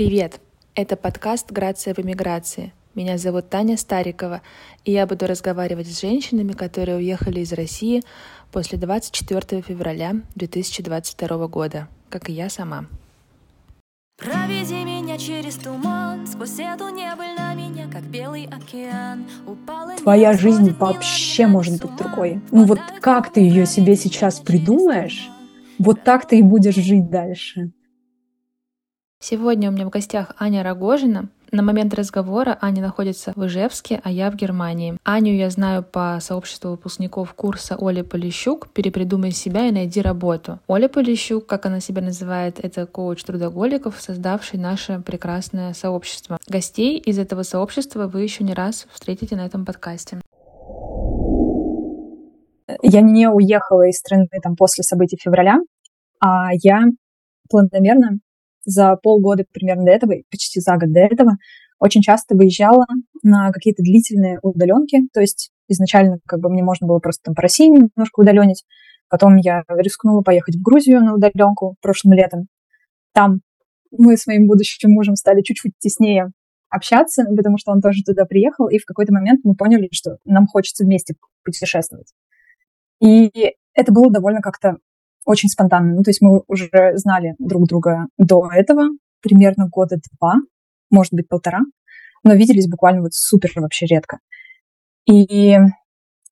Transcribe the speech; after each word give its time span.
Привет! 0.00 0.40
Это 0.74 0.96
подкаст 0.96 1.52
«Грация 1.52 1.92
в 1.92 1.98
эмиграции». 1.98 2.72
Меня 2.94 3.18
зовут 3.18 3.50
Таня 3.50 3.76
Старикова, 3.76 4.40
и 4.86 4.92
я 4.92 5.06
буду 5.06 5.26
разговаривать 5.26 5.88
с 5.88 6.00
женщинами, 6.00 6.52
которые 6.52 6.96
уехали 6.96 7.40
из 7.40 7.52
России 7.52 8.02
после 8.50 8.78
24 8.78 9.60
февраля 9.60 10.14
2022 10.36 11.48
года, 11.48 11.86
как 12.08 12.30
и 12.30 12.32
я 12.32 12.48
сама. 12.48 12.86
Проведи 14.16 14.82
меня 14.84 15.18
через 15.18 15.56
туман, 15.56 16.26
сквозь 16.26 16.58
эту 16.58 16.88
небыль 16.88 17.36
на 17.36 17.52
меня, 17.52 17.86
как 17.92 18.04
белый 18.04 18.46
океан. 18.46 19.26
Упала 19.46 19.96
Твоя 19.98 20.32
жизнь 20.32 20.74
вообще 20.78 21.46
может 21.46 21.82
быть 21.82 21.94
другой. 21.96 22.40
Ну 22.50 22.64
вот 22.64 22.80
как 23.02 23.30
ты 23.34 23.40
ее 23.40 23.66
себе 23.66 23.96
сейчас 23.96 24.40
придумаешь, 24.40 25.28
вот 25.78 26.02
так 26.04 26.26
ты 26.26 26.38
и 26.38 26.42
будешь 26.42 26.76
жить 26.76 27.10
дальше. 27.10 27.72
Сегодня 29.22 29.68
у 29.68 29.72
меня 29.72 29.84
в 29.84 29.90
гостях 29.90 30.34
Аня 30.38 30.62
Рогожина. 30.62 31.28
На 31.52 31.62
момент 31.62 31.92
разговора 31.92 32.56
Аня 32.62 32.80
находится 32.80 33.34
в 33.36 33.44
Ижевске, 33.44 34.00
а 34.02 34.10
я 34.10 34.30
в 34.30 34.34
Германии. 34.34 34.96
Аню 35.04 35.34
я 35.34 35.50
знаю 35.50 35.82
по 35.82 36.16
сообществу 36.22 36.70
выпускников 36.70 37.34
курса 37.34 37.76
Оля 37.76 38.02
Полищук 38.02 38.72
«Перепридумай 38.72 39.32
себя 39.32 39.66
и 39.66 39.72
найди 39.72 40.00
работу». 40.00 40.58
Оля 40.68 40.88
Полищук, 40.88 41.44
как 41.44 41.66
она 41.66 41.80
себя 41.80 42.00
называет, 42.00 42.64
это 42.64 42.86
коуч 42.86 43.22
трудоголиков, 43.22 44.00
создавший 44.00 44.58
наше 44.58 45.02
прекрасное 45.04 45.74
сообщество. 45.74 46.38
Гостей 46.48 46.96
из 46.96 47.18
этого 47.18 47.42
сообщества 47.42 48.06
вы 48.06 48.22
еще 48.22 48.42
не 48.42 48.54
раз 48.54 48.86
встретите 48.90 49.36
на 49.36 49.44
этом 49.44 49.66
подкасте. 49.66 50.18
Я 52.82 53.02
не 53.02 53.28
уехала 53.28 53.86
из 53.86 53.98
страны 53.98 54.28
там 54.42 54.56
после 54.56 54.82
событий 54.82 55.18
февраля, 55.22 55.58
а 56.20 56.48
я 56.62 56.84
планомерно 57.50 58.20
за 58.64 58.96
полгода 58.96 59.44
примерно 59.52 59.84
до 59.84 59.92
этого, 59.92 60.14
почти 60.30 60.60
за 60.60 60.76
год 60.76 60.92
до 60.92 61.00
этого, 61.00 61.32
очень 61.78 62.02
часто 62.02 62.36
выезжала 62.36 62.84
на 63.22 63.50
какие-то 63.52 63.82
длительные 63.82 64.38
удаленки. 64.42 65.08
То 65.12 65.20
есть 65.20 65.50
изначально 65.68 66.18
как 66.26 66.40
бы 66.40 66.50
мне 66.50 66.62
можно 66.62 66.86
было 66.86 66.98
просто 66.98 67.22
там 67.24 67.34
по 67.34 67.42
России 67.42 67.68
немножко 67.68 68.20
удаленить. 68.20 68.64
Потом 69.08 69.36
я 69.36 69.64
рискнула 69.68 70.22
поехать 70.22 70.56
в 70.56 70.62
Грузию 70.62 71.00
на 71.00 71.14
удаленку 71.14 71.76
прошлым 71.80 72.12
летом. 72.12 72.46
Там 73.12 73.40
мы 73.90 74.16
с 74.16 74.26
моим 74.26 74.46
будущим 74.46 74.90
мужем 74.90 75.16
стали 75.16 75.42
чуть-чуть 75.42 75.72
теснее 75.78 76.30
общаться, 76.68 77.24
потому 77.36 77.58
что 77.58 77.72
он 77.72 77.80
тоже 77.80 78.02
туда 78.04 78.24
приехал, 78.24 78.68
и 78.68 78.78
в 78.78 78.84
какой-то 78.84 79.12
момент 79.12 79.40
мы 79.42 79.56
поняли, 79.56 79.88
что 79.90 80.18
нам 80.24 80.46
хочется 80.46 80.84
вместе 80.84 81.14
путешествовать. 81.44 82.12
И 83.00 83.32
это 83.74 83.92
было 83.92 84.12
довольно 84.12 84.40
как-то 84.40 84.76
очень 85.30 85.48
спонтанно. 85.48 85.94
Ну, 85.94 86.02
то 86.02 86.10
есть 86.10 86.20
мы 86.20 86.42
уже 86.48 86.68
знали 86.94 87.34
друг 87.38 87.68
друга 87.68 88.06
до 88.18 88.50
этого, 88.52 88.88
примерно 89.22 89.68
года 89.68 89.96
два, 90.12 90.34
может 90.90 91.12
быть, 91.12 91.28
полтора, 91.28 91.60
но 92.24 92.34
виделись 92.34 92.68
буквально 92.68 93.02
вот 93.02 93.14
супер 93.14 93.52
вообще 93.56 93.86
редко. 93.86 94.18
И 95.06 95.56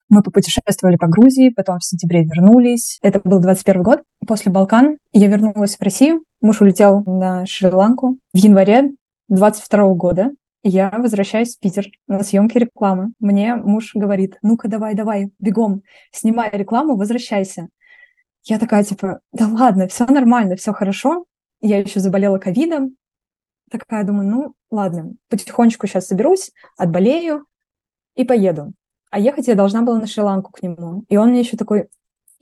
мы 0.09 0.23
попутешествовали 0.23 0.97
по 0.97 1.07
Грузии, 1.07 1.53
потом 1.55 1.79
в 1.79 1.85
сентябре 1.85 2.23
вернулись. 2.23 2.99
Это 3.01 3.21
был 3.23 3.39
21 3.39 3.83
год. 3.83 4.01
После 4.27 4.51
Балкан 4.51 4.97
я 5.13 5.27
вернулась 5.27 5.77
в 5.77 5.81
Россию. 5.81 6.23
Муж 6.41 6.61
улетел 6.61 7.03
на 7.05 7.45
Шри-Ланку. 7.45 8.17
В 8.33 8.37
январе 8.37 8.91
22 9.29 9.93
года 9.93 10.31
я 10.63 10.89
возвращаюсь 10.89 11.55
в 11.55 11.59
Питер 11.59 11.85
на 12.07 12.23
съемки 12.23 12.57
рекламы. 12.57 13.13
Мне 13.19 13.55
муж 13.55 13.91
говорит, 13.93 14.37
ну-ка 14.41 14.67
давай, 14.67 14.93
давай, 14.93 15.29
бегом, 15.39 15.83
снимай 16.11 16.49
рекламу, 16.51 16.97
возвращайся. 16.97 17.69
Я 18.49 18.57
такая, 18.57 18.83
типа, 18.83 19.19
да 19.31 19.47
ладно, 19.47 19.87
все 19.87 20.07
нормально, 20.07 20.55
все 20.55 20.73
хорошо. 20.73 21.25
Я 21.61 21.77
еще 21.77 21.99
заболела 21.99 22.39
ковидом. 22.39 22.95
Такая 23.69 24.03
думаю, 24.03 24.27
ну 24.27 24.53
ладно, 24.71 25.13
потихонечку 25.29 25.85
сейчас 25.85 26.07
соберусь, 26.07 26.51
отболею 26.75 27.45
и 28.15 28.23
поеду. 28.23 28.73
А 29.11 29.19
ехать 29.19 29.47
я 29.47 29.53
должна 29.53 29.83
была 29.83 29.99
на 29.99 30.07
Шри-Ланку 30.07 30.51
к 30.51 30.63
нему. 30.63 31.03
И 31.09 31.17
он 31.17 31.29
мне 31.29 31.41
еще 31.41 31.57
такой, 31.57 31.89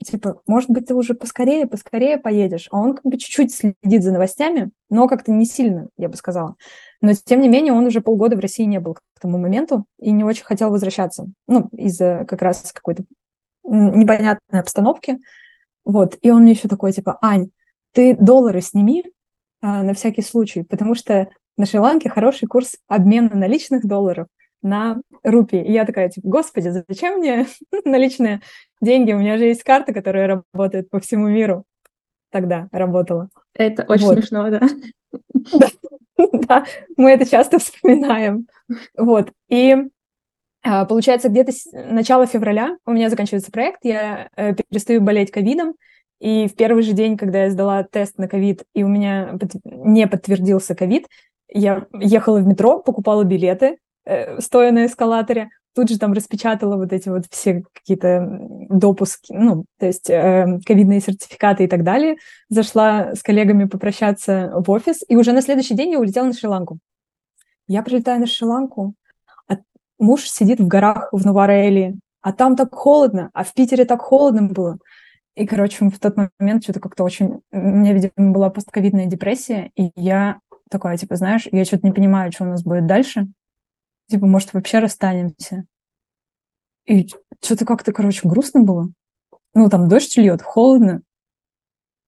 типа, 0.02 0.40
может 0.46 0.70
быть, 0.70 0.86
ты 0.86 0.94
уже 0.94 1.12
поскорее, 1.12 1.66
поскорее 1.66 2.16
поедешь. 2.16 2.68
А 2.70 2.78
он 2.78 2.94
как 2.94 3.04
бы 3.04 3.18
чуть-чуть 3.18 3.54
следит 3.54 4.02
за 4.02 4.10
новостями, 4.10 4.70
но 4.88 5.08
как-то 5.08 5.30
не 5.30 5.44
сильно, 5.44 5.88
я 5.98 6.08
бы 6.08 6.16
сказала. 6.16 6.56
Но, 7.02 7.12
тем 7.12 7.42
не 7.42 7.50
менее, 7.50 7.74
он 7.74 7.84
уже 7.84 8.00
полгода 8.00 8.34
в 8.34 8.40
России 8.40 8.64
не 8.64 8.80
был 8.80 8.94
к 8.94 9.20
тому 9.20 9.36
моменту 9.36 9.84
и 9.98 10.10
не 10.10 10.24
очень 10.24 10.44
хотел 10.44 10.70
возвращаться. 10.70 11.26
Ну, 11.46 11.68
из-за 11.72 12.24
как 12.26 12.40
раз 12.40 12.72
какой-то 12.72 13.04
непонятной 13.62 14.60
обстановки. 14.60 15.18
Вот, 15.84 16.18
и 16.20 16.30
он 16.30 16.42
мне 16.42 16.52
еще 16.52 16.68
такой, 16.68 16.92
типа, 16.92 17.18
Ань, 17.22 17.50
ты 17.92 18.16
доллары 18.16 18.60
сними 18.60 19.04
а, 19.60 19.82
на 19.82 19.94
всякий 19.94 20.22
случай, 20.22 20.62
потому 20.62 20.94
что 20.94 21.28
на 21.56 21.66
Шри-Ланке 21.66 22.08
хороший 22.08 22.46
курс 22.46 22.76
обмена 22.86 23.34
наличных 23.34 23.86
долларов 23.86 24.28
на 24.62 25.00
рупии. 25.22 25.64
И 25.64 25.72
я 25.72 25.84
такая, 25.84 26.08
типа, 26.08 26.28
господи, 26.28 26.68
зачем 26.88 27.18
мне 27.18 27.46
наличные 27.84 28.40
деньги? 28.80 29.12
У 29.12 29.18
меня 29.18 29.38
же 29.38 29.44
есть 29.44 29.62
карта, 29.62 29.92
которая 29.92 30.44
работает 30.52 30.90
по 30.90 31.00
всему 31.00 31.28
миру. 31.28 31.64
Тогда 32.30 32.68
работала. 32.72 33.30
Это 33.54 33.84
очень 33.88 34.04
вот. 34.04 34.14
смешно, 34.14 34.50
да? 34.50 34.60
Да, 36.32 36.64
мы 36.96 37.12
это 37.12 37.28
часто 37.28 37.58
вспоминаем. 37.58 38.46
Вот, 38.96 39.30
и 39.48 39.76
получается, 40.84 41.28
где-то 41.28 41.52
с 41.52 41.66
начала 41.72 42.26
февраля 42.26 42.76
у 42.84 42.92
меня 42.92 43.10
заканчивается 43.10 43.50
проект, 43.50 43.84
я 43.84 44.28
э, 44.36 44.54
перестаю 44.54 45.00
болеть 45.00 45.30
ковидом, 45.30 45.74
и 46.20 46.48
в 46.48 46.54
первый 46.56 46.82
же 46.82 46.92
день, 46.92 47.16
когда 47.16 47.44
я 47.44 47.50
сдала 47.50 47.84
тест 47.84 48.18
на 48.18 48.28
ковид, 48.28 48.64
и 48.74 48.82
у 48.82 48.88
меня 48.88 49.38
не 49.64 50.06
подтвердился 50.06 50.74
ковид, 50.74 51.06
я 51.48 51.86
ехала 51.92 52.40
в 52.40 52.46
метро, 52.46 52.80
покупала 52.80 53.24
билеты, 53.24 53.78
э, 54.04 54.40
стоя 54.40 54.72
на 54.72 54.86
эскалаторе, 54.86 55.48
тут 55.74 55.88
же 55.88 55.98
там 55.98 56.12
распечатала 56.12 56.76
вот 56.76 56.92
эти 56.92 57.08
вот 57.08 57.26
все 57.30 57.62
какие-то 57.72 58.26
допуски, 58.68 59.32
ну, 59.32 59.64
то 59.78 59.86
есть 59.86 60.10
э, 60.10 60.58
ковидные 60.66 61.00
сертификаты 61.00 61.64
и 61.64 61.68
так 61.68 61.84
далее, 61.84 62.16
зашла 62.48 63.14
с 63.14 63.22
коллегами 63.22 63.64
попрощаться 63.66 64.52
в 64.54 64.68
офис, 64.70 65.04
и 65.08 65.16
уже 65.16 65.32
на 65.32 65.40
следующий 65.40 65.74
день 65.74 65.92
я 65.92 66.00
улетела 66.00 66.26
на 66.26 66.32
Шри-Ланку. 66.32 66.78
Я 67.68 67.82
прилетаю 67.82 68.18
на 68.18 68.26
Шри-Ланку, 68.26 68.94
муж 69.98 70.28
сидит 70.28 70.60
в 70.60 70.66
горах 70.66 71.08
в 71.12 71.24
Новараэле, 71.24 71.96
а 72.20 72.32
там 72.32 72.56
так 72.56 72.74
холодно, 72.74 73.30
а 73.32 73.44
в 73.44 73.54
Питере 73.54 73.84
так 73.84 74.00
холодно 74.00 74.42
было. 74.42 74.78
И, 75.34 75.46
короче, 75.46 75.88
в 75.88 75.98
тот 75.98 76.16
момент 76.16 76.64
что-то 76.64 76.80
как-то 76.80 77.04
очень... 77.04 77.42
У 77.52 77.56
меня, 77.56 77.92
видимо, 77.92 78.32
была 78.32 78.50
постковидная 78.50 79.06
депрессия, 79.06 79.70
и 79.76 79.92
я 79.94 80.40
такая, 80.68 80.96
типа, 80.96 81.16
знаешь, 81.16 81.46
я 81.50 81.64
что-то 81.64 81.86
не 81.86 81.92
понимаю, 81.92 82.32
что 82.32 82.44
у 82.44 82.48
нас 82.48 82.62
будет 82.64 82.86
дальше. 82.86 83.28
Типа, 84.08 84.26
может, 84.26 84.52
вообще 84.52 84.80
расстанемся. 84.80 85.64
И 86.86 87.08
что-то 87.42 87.64
как-то, 87.64 87.92
короче, 87.92 88.28
грустно 88.28 88.62
было. 88.62 88.88
Ну, 89.54 89.68
там 89.68 89.88
дождь 89.88 90.16
льет, 90.16 90.42
холодно. 90.42 91.02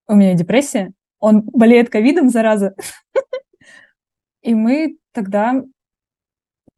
У 0.08 0.14
меня 0.14 0.34
депрессия. 0.34 0.92
Он 1.20 1.42
болеет 1.42 1.90
ковидом, 1.90 2.30
зараза. 2.30 2.74
И 4.42 4.54
мы 4.54 4.98
тогда 5.12 5.62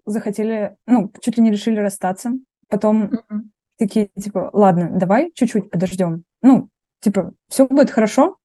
захотели, 0.04 0.76
ну, 0.86 1.12
чуть 1.20 1.36
ли 1.36 1.42
не 1.42 1.50
решили 1.50 1.78
расстаться. 1.78 2.32
Потом 2.68 3.04
mm-hmm. 3.04 3.40
такие, 3.78 4.10
типа, 4.18 4.50
ладно, 4.52 4.90
давай 4.92 5.30
чуть-чуть 5.34 5.70
подождем. 5.70 6.24
Ну, 6.42 6.68
типа, 7.00 7.32
все 7.48 7.66
будет 7.66 7.90
хорошо, 7.90 8.38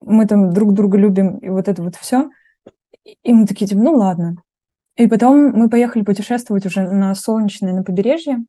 мы 0.00 0.26
там 0.26 0.52
друг 0.52 0.72
друга 0.72 0.98
любим, 0.98 1.38
и 1.38 1.48
вот 1.48 1.68
это 1.68 1.82
вот 1.82 1.96
все. 1.96 2.30
И 3.22 3.32
мы 3.32 3.46
такие, 3.46 3.66
типа, 3.66 3.80
ну 3.80 3.94
ладно. 3.94 4.36
И 4.96 5.06
потом 5.06 5.50
мы 5.50 5.68
поехали 5.68 6.04
путешествовать 6.04 6.66
уже 6.66 6.88
на 6.88 7.14
солнечное, 7.14 7.72
на 7.72 7.82
побережье, 7.82 8.44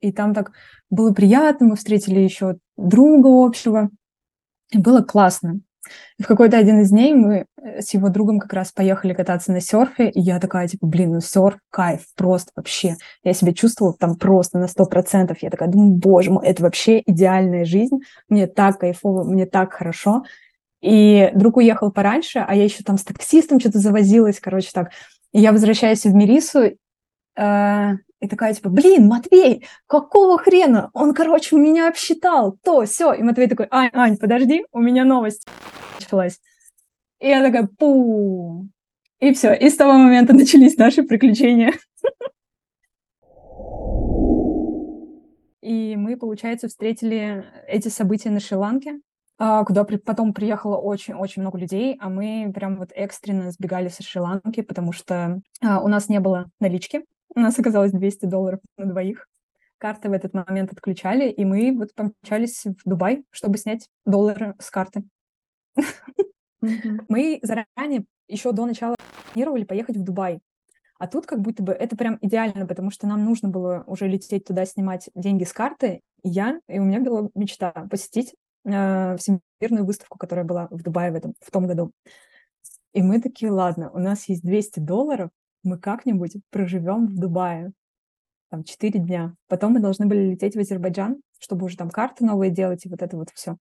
и 0.00 0.12
там 0.12 0.34
так 0.34 0.52
было 0.88 1.12
приятно, 1.12 1.66
мы 1.66 1.76
встретили 1.76 2.20
еще 2.20 2.56
друга 2.76 3.28
общего, 3.28 3.90
и 4.70 4.78
было 4.78 5.02
классно. 5.02 5.60
И 6.18 6.22
в 6.22 6.26
какой-то 6.26 6.58
один 6.58 6.80
из 6.80 6.90
дней 6.90 7.14
мы 7.14 7.46
э, 7.62 7.80
с 7.80 7.94
его 7.94 8.08
другом 8.08 8.38
как 8.38 8.52
раз 8.52 8.72
поехали 8.72 9.14
кататься 9.14 9.52
на 9.52 9.60
серфе, 9.60 10.10
и 10.10 10.20
я 10.20 10.38
такая, 10.38 10.68
типа, 10.68 10.86
блин, 10.86 11.12
ну 11.12 11.20
серф, 11.20 11.58
кайф, 11.70 12.02
просто 12.16 12.52
вообще. 12.54 12.96
Я 13.22 13.32
себя 13.32 13.52
чувствовала 13.52 13.94
там 13.98 14.16
просто 14.16 14.58
на 14.58 14.68
сто 14.68 14.86
процентов. 14.86 15.38
Я 15.40 15.50
такая, 15.50 15.68
думаю, 15.68 15.92
боже 15.92 16.30
мой, 16.30 16.46
это 16.46 16.62
вообще 16.62 17.02
идеальная 17.06 17.64
жизнь. 17.64 18.00
Мне 18.28 18.46
так 18.46 18.78
кайфово, 18.78 19.24
мне 19.24 19.46
так 19.46 19.72
хорошо. 19.72 20.22
И 20.80 21.30
друг 21.34 21.58
уехал 21.58 21.92
пораньше, 21.92 22.38
а 22.46 22.54
я 22.54 22.64
еще 22.64 22.82
там 22.82 22.96
с 22.96 23.04
таксистом 23.04 23.60
что-то 23.60 23.78
завозилась, 23.78 24.40
короче, 24.40 24.70
так. 24.72 24.90
И 25.32 25.40
я 25.40 25.52
возвращаюсь 25.52 26.04
в 26.04 26.14
Мерису, 26.14 26.72
э, 27.36 27.90
и 28.20 28.28
такая, 28.28 28.52
типа, 28.52 28.68
блин, 28.68 29.08
Матвей, 29.08 29.66
какого 29.86 30.38
хрена? 30.38 30.90
Он, 30.92 31.14
короче, 31.14 31.56
меня 31.56 31.88
обсчитал, 31.88 32.58
то, 32.62 32.84
все. 32.84 33.14
И 33.14 33.22
Матвей 33.22 33.48
такой, 33.48 33.66
Ань, 33.70 33.90
Ань, 33.94 34.18
подожди, 34.18 34.64
у 34.72 34.80
меня 34.80 35.04
новость 35.04 35.46
началась. 35.98 36.38
И 37.18 37.28
я 37.28 37.42
такая, 37.42 37.66
пу. 37.66 38.68
И 39.20 39.32
все. 39.32 39.54
И 39.54 39.70
с 39.70 39.76
того 39.76 39.94
момента 39.94 40.34
начались 40.34 40.76
наши 40.76 41.02
приключения. 41.02 41.72
И 45.62 45.94
мы, 45.96 46.16
получается, 46.16 46.68
встретили 46.68 47.44
эти 47.68 47.88
события 47.88 48.30
на 48.30 48.40
Шри-Ланке. 48.40 49.00
а, 49.38 49.64
куда 49.64 49.84
потом 49.84 50.34
приехало 50.34 50.76
очень-очень 50.76 51.42
много 51.42 51.58
людей, 51.58 51.96
а 52.00 52.10
мы 52.10 52.50
прям 52.54 52.76
вот 52.76 52.90
экстренно 52.94 53.50
сбегали 53.50 53.88
со 53.88 54.02
Шри-Ланки, 54.02 54.62
потому 54.62 54.92
что 54.92 55.40
а, 55.62 55.80
у 55.80 55.88
нас 55.88 56.08
не 56.08 56.20
было 56.20 56.50
налички, 56.60 57.04
у 57.34 57.40
нас 57.40 57.58
оказалось 57.58 57.92
200 57.92 58.26
долларов 58.26 58.60
на 58.76 58.86
двоих. 58.86 59.26
Карты 59.78 60.10
в 60.10 60.12
этот 60.12 60.34
момент 60.34 60.72
отключали, 60.72 61.30
и 61.30 61.44
мы 61.44 61.74
вот 61.76 61.94
помчались 61.94 62.64
в 62.64 62.82
Дубай, 62.84 63.24
чтобы 63.30 63.56
снять 63.56 63.88
доллары 64.04 64.54
с 64.58 64.70
карты. 64.70 65.04
Мы 67.08 67.40
заранее, 67.42 68.04
еще 68.28 68.52
до 68.52 68.66
начала, 68.66 68.94
планировали 69.32 69.64
поехать 69.64 69.96
в 69.96 70.04
Дубай. 70.04 70.40
А 70.98 71.06
тут 71.06 71.24
как 71.24 71.40
будто 71.40 71.62
бы 71.62 71.72
это 71.72 71.96
прям 71.96 72.18
идеально, 72.20 72.66
потому 72.66 72.90
что 72.90 73.06
нам 73.06 73.24
нужно 73.24 73.48
было 73.48 73.84
уже 73.86 74.06
лететь 74.06 74.44
туда, 74.44 74.66
снимать 74.66 75.08
деньги 75.14 75.44
с 75.44 75.52
карты. 75.54 76.02
И 76.22 76.28
я, 76.28 76.60
и 76.68 76.78
у 76.78 76.84
меня 76.84 77.00
была 77.00 77.30
мечта 77.34 77.70
посетить 77.90 78.34
э, 78.66 79.16
всемирную 79.16 79.86
выставку, 79.86 80.18
которая 80.18 80.44
была 80.44 80.68
в 80.70 80.82
Дубае 80.82 81.10
в, 81.10 81.14
этом, 81.14 81.34
в 81.40 81.50
том 81.50 81.66
году. 81.66 81.92
И 82.92 83.00
мы 83.00 83.18
такие, 83.22 83.50
ладно, 83.50 83.90
у 83.92 83.98
нас 83.98 84.28
есть 84.28 84.42
200 84.42 84.80
долларов, 84.80 85.30
мы 85.62 85.78
как-нибудь 85.78 86.36
проживем 86.50 87.06
в 87.06 87.18
Дубае 87.18 87.72
там 88.50 88.64
4 88.64 88.98
дня. 89.00 89.34
Потом 89.48 89.72
мы 89.72 89.80
должны 89.80 90.06
были 90.06 90.30
лететь 90.30 90.56
в 90.56 90.58
Азербайджан, 90.58 91.20
чтобы 91.38 91.66
уже 91.66 91.76
там 91.76 91.90
карты 91.90 92.24
новые 92.24 92.50
делать 92.50 92.84
и 92.84 92.88
вот 92.88 93.02
это 93.02 93.16
вот 93.16 93.30
все. 93.34 93.56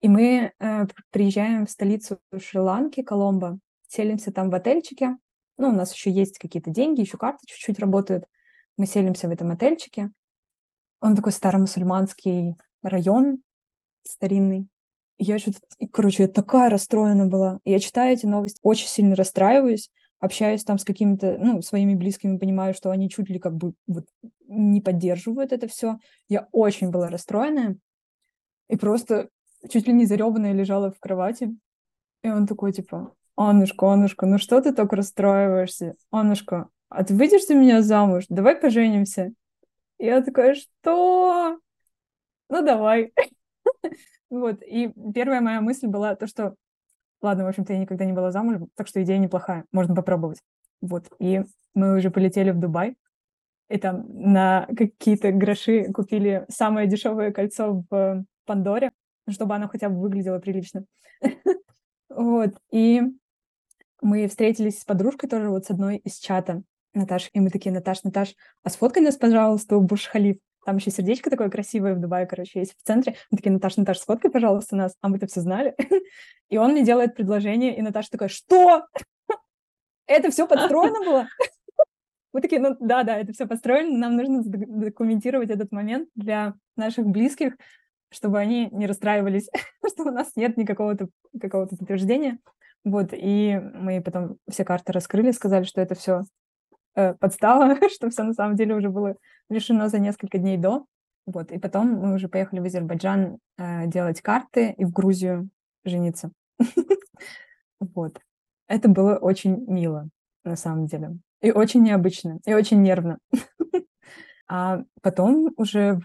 И 0.00 0.08
мы 0.08 0.52
э, 0.58 0.86
приезжаем 1.10 1.66
в 1.66 1.70
столицу 1.70 2.18
Шри-Ланки, 2.36 3.02
Коломбо, 3.02 3.58
селимся 3.88 4.32
там 4.32 4.50
в 4.50 4.54
отельчике. 4.54 5.16
Ну, 5.56 5.68
у 5.68 5.72
нас 5.72 5.94
еще 5.94 6.10
есть 6.10 6.38
какие-то 6.38 6.70
деньги, 6.70 7.00
еще 7.00 7.16
карты 7.16 7.40
чуть-чуть 7.46 7.78
работают. 7.78 8.24
Мы 8.76 8.86
селимся 8.86 9.28
в 9.28 9.30
этом 9.30 9.50
отельчике. 9.50 10.10
Он 11.00 11.14
такой 11.14 11.32
старомусульманский 11.32 12.56
район, 12.82 13.38
старинный. 14.02 14.68
я 15.18 15.38
что-то, 15.38 15.60
короче, 15.92 16.24
я 16.24 16.28
такая 16.28 16.70
расстроена 16.70 17.26
была. 17.26 17.60
Я 17.64 17.78
читаю 17.78 18.14
эти 18.14 18.26
новости, 18.26 18.58
очень 18.62 18.88
сильно 18.88 19.14
расстраиваюсь, 19.14 19.90
общаюсь 20.20 20.64
там 20.64 20.78
с 20.78 20.84
какими-то, 20.84 21.36
ну, 21.38 21.62
своими 21.62 21.94
близкими, 21.94 22.38
понимаю, 22.38 22.74
что 22.74 22.90
они 22.90 23.10
чуть 23.10 23.28
ли 23.28 23.38
как 23.38 23.54
бы 23.54 23.74
вот 23.86 24.06
не 24.46 24.80
поддерживают 24.80 25.52
это 25.52 25.68
все. 25.68 25.98
Я 26.28 26.48
очень 26.52 26.90
была 26.90 27.08
расстроена. 27.08 27.76
И 28.68 28.76
просто 28.76 29.28
чуть 29.68 29.86
ли 29.86 29.92
не 29.92 30.06
заребанная 30.06 30.52
лежала 30.52 30.90
в 30.90 30.98
кровати. 30.98 31.54
И 32.22 32.28
он 32.30 32.46
такой, 32.46 32.72
типа, 32.72 33.14
Аннушка, 33.36 33.92
Аннушка, 33.92 34.26
ну 34.26 34.38
что 34.38 34.60
ты 34.60 34.72
так 34.72 34.92
расстраиваешься? 34.92 35.94
Аннушка, 36.10 36.68
а 36.88 37.04
ты 37.04 37.14
выйдешь 37.14 37.46
за 37.46 37.54
меня 37.54 37.82
замуж? 37.82 38.24
Давай 38.28 38.56
поженимся. 38.56 39.32
И 39.98 40.06
я 40.06 40.22
такая, 40.22 40.54
что? 40.54 41.58
Ну, 42.48 42.62
давай. 42.62 43.12
Вот, 44.30 44.62
и 44.62 44.92
первая 45.14 45.40
моя 45.40 45.60
мысль 45.60 45.86
была 45.86 46.16
то, 46.16 46.26
что, 46.26 46.56
ладно, 47.24 47.44
в 47.44 47.48
общем-то, 47.48 47.72
я 47.72 47.78
никогда 47.78 48.04
не 48.04 48.12
была 48.12 48.30
замужем, 48.30 48.68
так 48.76 48.86
что 48.86 49.02
идея 49.02 49.18
неплохая, 49.18 49.64
можно 49.72 49.94
попробовать. 49.94 50.40
Вот, 50.80 51.06
и 51.18 51.42
мы 51.74 51.96
уже 51.96 52.10
полетели 52.10 52.50
в 52.50 52.58
Дубай, 52.58 52.96
и 53.68 53.78
там 53.78 54.04
на 54.08 54.66
какие-то 54.76 55.32
гроши 55.32 55.90
купили 55.92 56.44
самое 56.48 56.86
дешевое 56.86 57.32
кольцо 57.32 57.84
в 57.90 58.24
Пандоре, 58.44 58.90
чтобы 59.28 59.54
оно 59.54 59.68
хотя 59.68 59.88
бы 59.88 60.00
выглядело 60.00 60.38
прилично. 60.38 60.84
Вот, 62.16 62.50
и 62.70 63.02
мы 64.00 64.28
встретились 64.28 64.78
с 64.78 64.84
подружкой 64.84 65.28
тоже 65.28 65.48
вот 65.48 65.64
с 65.64 65.70
одной 65.70 65.96
из 65.96 66.18
чата, 66.18 66.62
Наташ, 66.92 67.28
и 67.32 67.40
мы 67.40 67.50
такие, 67.50 67.74
Наташ, 67.74 68.04
Наташ, 68.04 68.36
а 68.62 68.70
сфоткай 68.70 69.02
нас, 69.02 69.16
пожалуйста, 69.16 69.76
у 69.76 69.80
Бурж-Халиф. 69.80 70.36
Там 70.64 70.76
еще 70.76 70.90
сердечко 70.90 71.30
такое 71.30 71.50
красивое 71.50 71.94
в 71.94 72.00
Дубае, 72.00 72.26
короче, 72.26 72.60
есть 72.60 72.74
в 72.78 72.86
центре. 72.86 73.16
Мы 73.30 73.36
такие, 73.36 73.52
Наташ, 73.52 73.76
Наташ, 73.76 73.98
сфоткай, 73.98 74.30
пожалуйста, 74.30 74.76
нас. 74.76 74.94
А 75.00 75.08
мы-то 75.08 75.26
все 75.26 75.40
знали. 75.40 75.74
И 76.48 76.56
он 76.56 76.72
мне 76.72 76.84
делает 76.84 77.14
предложение, 77.14 77.76
и 77.76 77.82
Наташа 77.82 78.10
такая, 78.10 78.28
что? 78.28 78.86
Это 80.06 80.30
все 80.30 80.46
подстроено 80.46 81.04
было? 81.04 81.28
Мы 82.32 82.40
такие, 82.40 82.60
ну 82.60 82.76
да, 82.80 83.04
да, 83.04 83.16
это 83.16 83.32
все 83.32 83.46
построено, 83.46 83.96
нам 83.96 84.16
нужно 84.16 84.42
документировать 84.42 85.50
этот 85.50 85.70
момент 85.70 86.08
для 86.16 86.54
наших 86.74 87.06
близких, 87.06 87.56
чтобы 88.10 88.40
они 88.40 88.68
не 88.72 88.88
расстраивались, 88.88 89.48
что 89.86 90.02
у 90.02 90.10
нас 90.10 90.32
нет 90.34 90.56
никакого 90.56 90.96
какого-то 91.40 91.76
подтверждения. 91.76 92.40
Вот, 92.82 93.10
и 93.12 93.60
мы 93.74 94.02
потом 94.02 94.38
все 94.50 94.64
карты 94.64 94.92
раскрыли, 94.92 95.30
сказали, 95.30 95.62
что 95.62 95.80
это 95.80 95.94
все 95.94 96.22
э, 96.94 97.14
подстава, 97.14 97.76
что 97.94 98.10
все 98.10 98.22
на 98.22 98.32
самом 98.32 98.56
деле 98.56 98.74
уже 98.74 98.90
было 98.90 99.16
решено 99.48 99.88
за 99.88 99.98
несколько 99.98 100.38
дней 100.38 100.56
до. 100.56 100.84
Вот, 101.26 101.50
и 101.50 101.58
потом 101.58 101.88
мы 101.92 102.14
уже 102.14 102.28
поехали 102.28 102.60
в 102.60 102.64
Азербайджан 102.64 103.38
э, 103.56 103.86
делать 103.86 104.20
карты 104.20 104.74
и 104.76 104.84
в 104.84 104.92
Грузию 104.92 105.48
жениться. 105.84 106.30
Вот. 107.94 108.18
Это 108.66 108.88
было 108.88 109.16
очень 109.16 109.62
мило, 109.66 110.08
на 110.42 110.56
самом 110.56 110.86
деле. 110.86 111.18
И 111.42 111.50
очень 111.50 111.82
необычно, 111.82 112.38
и 112.46 112.54
очень 112.54 112.82
нервно. 112.82 113.18
А 114.46 114.82
потом 115.00 115.52
уже 115.56 115.94
в 115.94 116.02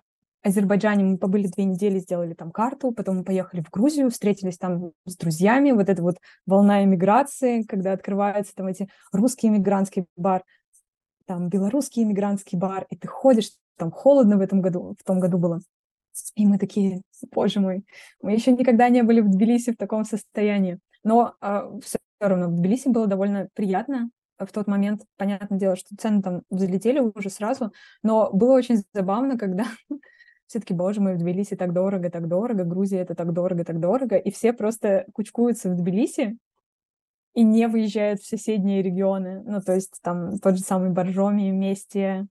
Азербайджане 0.47 1.03
мы 1.03 1.18
побыли 1.18 1.47
две 1.47 1.65
недели, 1.65 2.00
сделали 2.00 2.33
там 2.33 2.51
карту, 2.51 2.94
потом 2.94 3.18
мы 3.18 3.24
поехали 3.25 3.62
в 3.62 3.69
Грузию, 3.69 4.09
встретились 4.09 4.57
там 4.57 4.91
с 5.06 5.18
друзьями, 5.18 5.71
вот 5.71 5.89
эта 5.89 6.01
вот 6.01 6.15
волна 6.45 6.83
иммиграции, 6.86 7.63
когда 7.63 7.91
открываются 7.91 8.56
там 8.56 8.68
эти 8.68 8.88
русские 9.12 9.51
иммигрантский 9.51 10.06
бар, 10.15 10.44
там 11.29 11.47
белорусский 11.47 12.01
иммигрантский 12.01 12.57
бар, 12.57 12.87
и 12.89 12.97
ты 12.97 13.07
ходишь, 13.07 13.51
там 13.77 13.91
холодно 13.91 14.37
в 14.37 14.41
этом 14.41 14.61
году, 14.61 14.95
в 14.99 15.03
том 15.03 15.19
году 15.19 15.37
было. 15.37 15.61
И 16.33 16.47
мы 16.47 16.57
такие, 16.57 17.03
боже 17.31 17.59
мой, 17.59 17.85
мы 18.19 18.33
еще 18.33 18.51
никогда 18.51 18.89
не 18.89 19.03
были 19.03 19.21
в 19.21 19.29
Тбилиси 19.29 19.73
в 19.73 19.77
таком 19.77 20.05
состоянии. 20.05 20.79
Но 21.03 21.35
э, 21.39 21.69
все 21.83 21.99
равно 22.19 22.47
в 22.47 22.55
Тбилиси 22.55 22.87
было 22.87 23.05
довольно 23.05 23.47
приятно 23.53 24.09
в 24.39 24.51
тот 24.51 24.65
момент. 24.65 25.03
Понятное 25.17 25.59
дело, 25.59 25.75
что 25.75 25.95
цены 25.95 26.23
там 26.23 26.41
взлетели 26.49 26.99
уже 26.99 27.29
сразу, 27.29 27.73
но 28.01 28.31
было 28.33 28.55
очень 28.55 28.81
забавно, 28.91 29.37
когда 29.37 29.65
все-таки, 30.47 30.73
боже 30.73 30.99
мой, 30.99 31.13
в 31.13 31.19
Тбилиси 31.19 31.55
так 31.55 31.73
дорого, 31.73 32.09
так 32.09 32.27
дорого, 32.27 32.63
Грузия 32.63 33.01
это 33.01 33.13
так 33.13 33.33
дорого, 33.33 33.63
так 33.63 33.79
дорого, 33.79 34.17
и 34.17 34.31
все 34.31 34.51
просто 34.51 35.05
кучкуются 35.13 35.69
в 35.69 35.75
Тбилиси 35.75 36.39
и 37.33 37.43
не 37.43 37.67
выезжают 37.67 38.21
в 38.21 38.27
соседние 38.27 38.81
регионы. 38.81 39.43
Ну, 39.45 39.61
то 39.61 39.73
есть 39.73 39.99
там 40.01 40.39
тот 40.39 40.57
же 40.57 40.63
самый 40.63 40.89
Боржоми, 40.89 41.51
Вместе, 41.51 42.27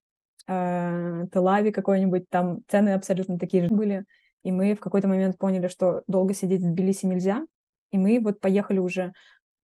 э, 0.46 1.26
Телави 1.32 1.70
какой-нибудь, 1.70 2.28
там 2.28 2.60
цены 2.68 2.90
абсолютно 2.90 3.38
такие 3.38 3.64
же 3.64 3.74
были. 3.74 4.04
И 4.42 4.52
мы 4.52 4.74
в 4.74 4.80
какой-то 4.80 5.08
момент 5.08 5.38
поняли, 5.38 5.68
что 5.68 6.02
долго 6.06 6.34
сидеть 6.34 6.62
в 6.62 6.70
Тбилиси 6.70 7.06
нельзя, 7.06 7.44
и 7.90 7.98
мы 7.98 8.20
вот 8.20 8.40
поехали 8.40 8.78
уже, 8.78 9.12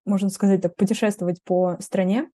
можно 0.05 0.29
сказать 0.31 0.63
так, 0.63 0.75
путешествовать 0.77 1.43
по 1.45 1.77
стране, 1.81 2.29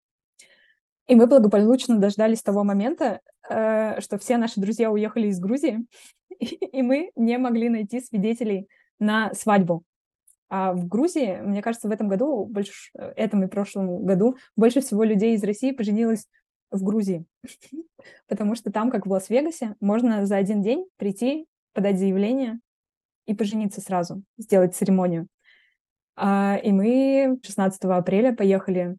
и 1.06 1.16
мы 1.16 1.26
благополучно 1.26 1.98
дождались 1.98 2.40
того 2.40 2.62
момента, 2.62 3.20
э, 3.48 4.00
что 4.00 4.16
все 4.18 4.36
наши 4.36 4.60
друзья 4.60 4.90
уехали 4.90 5.26
из 5.26 5.40
Грузии, 5.40 5.80
и 6.38 6.82
мы 6.82 7.10
не 7.16 7.36
могли 7.36 7.68
найти 7.68 8.00
свидетелей 8.00 8.68
на 9.00 9.34
свадьбу. 9.34 9.82
А 10.50 10.72
в 10.72 10.88
Грузии, 10.88 11.40
мне 11.40 11.62
кажется, 11.62 11.88
в 11.88 11.92
этом 11.92 12.08
году, 12.08 12.44
больше, 12.44 12.72
э, 12.98 13.12
этом 13.16 13.44
и 13.44 13.46
прошлом 13.46 14.04
году, 14.04 14.36
больше 14.56 14.80
всего 14.80 15.04
людей 15.04 15.36
из 15.36 15.44
России 15.44 15.70
поженилось 15.70 16.26
в 16.72 16.82
Грузии. 16.82 17.24
Потому 18.28 18.56
что 18.56 18.72
там, 18.72 18.90
как 18.90 19.06
в 19.06 19.10
Лас-Вегасе, 19.10 19.76
можно 19.80 20.26
за 20.26 20.36
один 20.36 20.60
день 20.60 20.86
прийти, 20.96 21.46
подать 21.72 21.98
заявление 21.98 22.58
и 23.26 23.34
пожениться 23.34 23.80
сразу, 23.80 24.24
сделать 24.38 24.74
церемонию. 24.74 25.28
А, 26.16 26.58
и 26.62 26.72
мы 26.72 27.38
16 27.44 27.84
апреля 27.84 28.34
поехали 28.34 28.96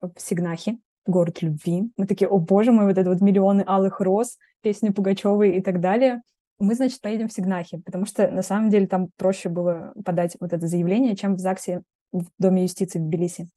в 0.00 0.12
Сигнахи, 0.16 0.78
город 1.06 1.42
любви. 1.42 1.90
Мы 1.96 2.06
такие, 2.06 2.28
о 2.28 2.38
боже 2.38 2.70
мой, 2.70 2.86
вот 2.86 2.98
это 2.98 3.10
вот 3.10 3.20
миллионы 3.20 3.64
алых 3.66 4.00
роз, 4.00 4.38
песни 4.62 4.90
Пугачевой 4.90 5.56
и 5.56 5.60
так 5.60 5.80
далее. 5.80 6.22
Мы, 6.64 6.74
значит, 6.74 7.00
поедем 7.00 7.28
в 7.28 7.32
Сигнахи, 7.32 7.78
потому 7.78 8.06
что 8.06 8.30
на 8.30 8.42
самом 8.42 8.70
деле 8.70 8.86
там 8.86 9.10
проще 9.16 9.48
было 9.48 9.92
подать 10.04 10.36
вот 10.40 10.52
это 10.52 10.66
заявление, 10.66 11.14
чем 11.14 11.36
в 11.36 11.38
ЗАГСе 11.38 11.82
в 12.12 12.26
Доме 12.38 12.62
юстиции 12.62 12.98
в 12.98 13.02
Тбилиси. 13.02 13.48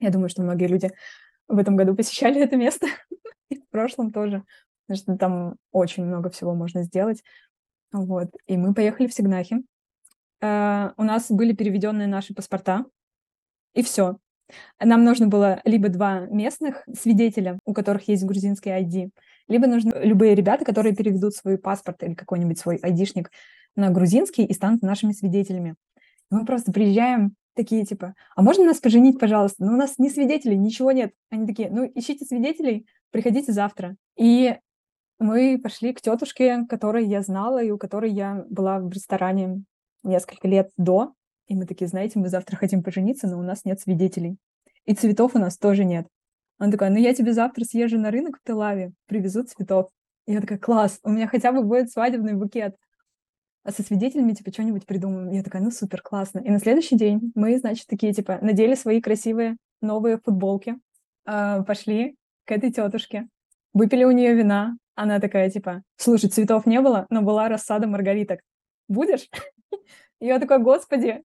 Я 0.00 0.10
думаю, 0.10 0.28
что 0.28 0.42
многие 0.42 0.66
люди 0.66 0.90
в 1.48 1.58
этом 1.58 1.76
году 1.76 1.94
посещали 1.94 2.42
это 2.42 2.56
место, 2.56 2.86
и 3.50 3.56
в 3.56 3.66
прошлом 3.70 4.12
тоже, 4.12 4.44
потому 4.86 5.02
что 5.02 5.16
там 5.16 5.56
очень 5.72 6.04
много 6.04 6.30
всего 6.30 6.54
можно 6.54 6.82
сделать. 6.82 7.22
Вот. 7.92 8.28
И 8.46 8.56
мы 8.56 8.74
поехали 8.74 9.06
в 9.06 9.14
Сигнахи. 9.14 9.62
Uh, 10.42 10.92
у 10.98 11.02
нас 11.02 11.30
были 11.30 11.54
переведенные 11.54 12.06
наши 12.06 12.34
паспорта, 12.34 12.84
и 13.72 13.82
все. 13.82 14.18
Нам 14.80 15.04
нужно 15.04 15.26
было 15.28 15.60
либо 15.64 15.88
два 15.88 16.20
местных 16.20 16.84
свидетеля, 16.92 17.58
у 17.64 17.72
которых 17.72 18.08
есть 18.08 18.24
грузинский 18.24 18.70
ID, 18.70 19.10
либо 19.48 19.66
нужны 19.66 19.92
любые 20.02 20.34
ребята, 20.34 20.64
которые 20.64 20.94
переведут 20.94 21.34
свой 21.34 21.58
паспорт 21.58 22.02
или 22.02 22.14
какой-нибудь 22.14 22.58
свой 22.58 22.76
айдишник 22.76 23.30
на 23.74 23.90
грузинский 23.90 24.44
и 24.44 24.52
станут 24.52 24.82
нашими 24.82 25.12
свидетелями. 25.12 25.76
мы 26.30 26.44
просто 26.44 26.72
приезжаем 26.72 27.34
такие 27.54 27.84
типа, 27.84 28.14
а 28.34 28.42
можно 28.42 28.64
нас 28.64 28.78
поженить, 28.78 29.18
пожалуйста? 29.18 29.64
Но 29.64 29.70
ну, 29.70 29.74
у 29.74 29.80
нас 29.80 29.98
ни 29.98 30.08
свидетелей, 30.08 30.56
ничего 30.56 30.92
нет. 30.92 31.12
Они 31.30 31.46
такие, 31.46 31.70
ну 31.70 31.90
ищите 31.94 32.24
свидетелей, 32.24 32.86
приходите 33.10 33.52
завтра. 33.52 33.96
И 34.16 34.56
мы 35.18 35.58
пошли 35.62 35.92
к 35.92 36.00
тетушке, 36.00 36.64
которой 36.68 37.06
я 37.06 37.22
знала 37.22 37.62
и 37.62 37.70
у 37.70 37.78
которой 37.78 38.12
я 38.12 38.44
была 38.50 38.78
в 38.78 38.90
ресторане 38.90 39.62
несколько 40.02 40.46
лет 40.46 40.70
до, 40.76 41.12
и 41.46 41.54
мы 41.54 41.66
такие, 41.66 41.88
знаете, 41.88 42.18
мы 42.18 42.28
завтра 42.28 42.56
хотим 42.56 42.82
пожениться, 42.82 43.26
но 43.26 43.38
у 43.38 43.42
нас 43.42 43.64
нет 43.64 43.80
свидетелей. 43.80 44.36
И 44.84 44.94
цветов 44.94 45.34
у 45.34 45.38
нас 45.38 45.56
тоже 45.56 45.84
нет. 45.84 46.06
Он 46.58 46.70
такой, 46.70 46.90
ну 46.90 46.96
я 46.96 47.14
тебе 47.14 47.32
завтра 47.32 47.64
съезжу 47.64 47.98
на 47.98 48.10
рынок 48.10 48.38
в 48.38 48.46
Телаве, 48.46 48.92
привезу 49.06 49.44
цветов. 49.44 49.90
И 50.26 50.32
я 50.32 50.40
такая, 50.40 50.58
класс, 50.58 50.98
у 51.02 51.10
меня 51.10 51.28
хотя 51.28 51.52
бы 51.52 51.62
будет 51.62 51.90
свадебный 51.90 52.34
букет. 52.34 52.76
А 53.62 53.72
со 53.72 53.82
свидетелями, 53.82 54.32
типа, 54.32 54.52
что-нибудь 54.52 54.86
придумаем. 54.86 55.30
Я 55.30 55.42
такая, 55.42 55.60
ну 55.60 55.70
супер, 55.70 56.00
классно. 56.00 56.38
И 56.38 56.50
на 56.50 56.58
следующий 56.60 56.96
день 56.96 57.32
мы, 57.34 57.58
значит, 57.58 57.86
такие, 57.88 58.12
типа, 58.12 58.38
надели 58.40 58.74
свои 58.74 59.00
красивые 59.00 59.56
новые 59.80 60.18
футболки, 60.18 60.76
э, 61.26 61.62
пошли 61.66 62.16
к 62.44 62.52
этой 62.52 62.72
тетушке, 62.72 63.28
выпили 63.72 64.04
у 64.04 64.10
нее 64.10 64.34
вина. 64.34 64.76
Она 64.94 65.20
такая, 65.20 65.50
типа, 65.50 65.82
слушай, 65.96 66.30
цветов 66.30 66.64
не 66.64 66.80
было, 66.80 67.06
но 67.10 67.22
была 67.22 67.48
рассада 67.48 67.86
маргариток. 67.86 68.40
Будешь? 68.88 69.28
И 70.20 70.26
я 70.26 70.38
такая, 70.38 70.58
господи, 70.58 71.22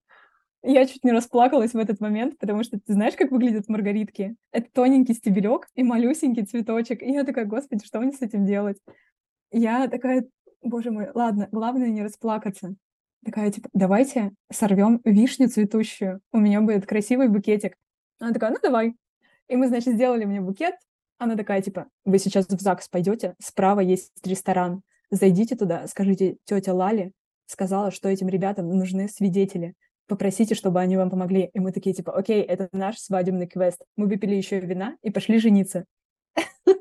я 0.63 0.85
чуть 0.85 1.03
не 1.03 1.11
расплакалась 1.11 1.73
в 1.73 1.77
этот 1.77 1.99
момент, 1.99 2.37
потому 2.37 2.63
что 2.63 2.79
ты 2.79 2.93
знаешь, 2.93 3.15
как 3.15 3.31
выглядят 3.31 3.67
маргаритки? 3.67 4.35
Это 4.51 4.69
тоненький 4.71 5.13
стебелек 5.13 5.67
и 5.75 5.83
малюсенький 5.83 6.45
цветочек. 6.45 7.01
И 7.01 7.11
я 7.11 7.23
такая, 7.23 7.45
господи, 7.45 7.85
что 7.85 7.99
мне 7.99 8.11
с 8.11 8.21
этим 8.21 8.45
делать? 8.45 8.77
Я 9.51 9.87
такая, 9.87 10.25
боже 10.61 10.91
мой, 10.91 11.09
ладно, 11.13 11.47
главное 11.51 11.89
не 11.89 12.03
расплакаться. 12.03 12.75
Такая, 13.25 13.51
типа, 13.51 13.69
давайте 13.73 14.31
сорвем 14.51 15.01
вишню 15.03 15.47
цветущую. 15.47 16.21
У 16.31 16.39
меня 16.39 16.61
будет 16.61 16.85
красивый 16.85 17.27
букетик. 17.27 17.75
Она 18.19 18.31
такая, 18.31 18.51
ну 18.51 18.57
давай. 18.61 18.95
И 19.47 19.55
мы, 19.55 19.67
значит, 19.67 19.95
сделали 19.95 20.25
мне 20.25 20.41
букет. 20.41 20.75
Она 21.17 21.35
такая, 21.35 21.61
типа, 21.61 21.87
вы 22.05 22.17
сейчас 22.19 22.47
в 22.47 22.59
ЗАГС 22.59 22.87
пойдете, 22.89 23.35
справа 23.39 23.79
есть 23.79 24.11
ресторан. 24.25 24.81
Зайдите 25.11 25.55
туда, 25.55 25.87
скажите, 25.87 26.37
тетя 26.45 26.73
Лали 26.73 27.11
сказала, 27.45 27.91
что 27.91 28.09
этим 28.09 28.27
ребятам 28.29 28.69
нужны 28.69 29.07
свидетели 29.07 29.75
попросите, 30.07 30.55
чтобы 30.55 30.79
они 30.79 30.97
вам 30.97 31.09
помогли. 31.09 31.49
И 31.53 31.59
мы 31.59 31.71
такие, 31.71 31.93
типа, 31.95 32.15
окей, 32.17 32.41
это 32.41 32.69
наш 32.71 32.97
свадебный 32.97 33.47
квест. 33.47 33.81
Мы 33.95 34.07
выпили 34.07 34.35
еще 34.35 34.59
вина 34.59 34.97
и 35.01 35.11
пошли 35.11 35.39
жениться. 35.39 35.85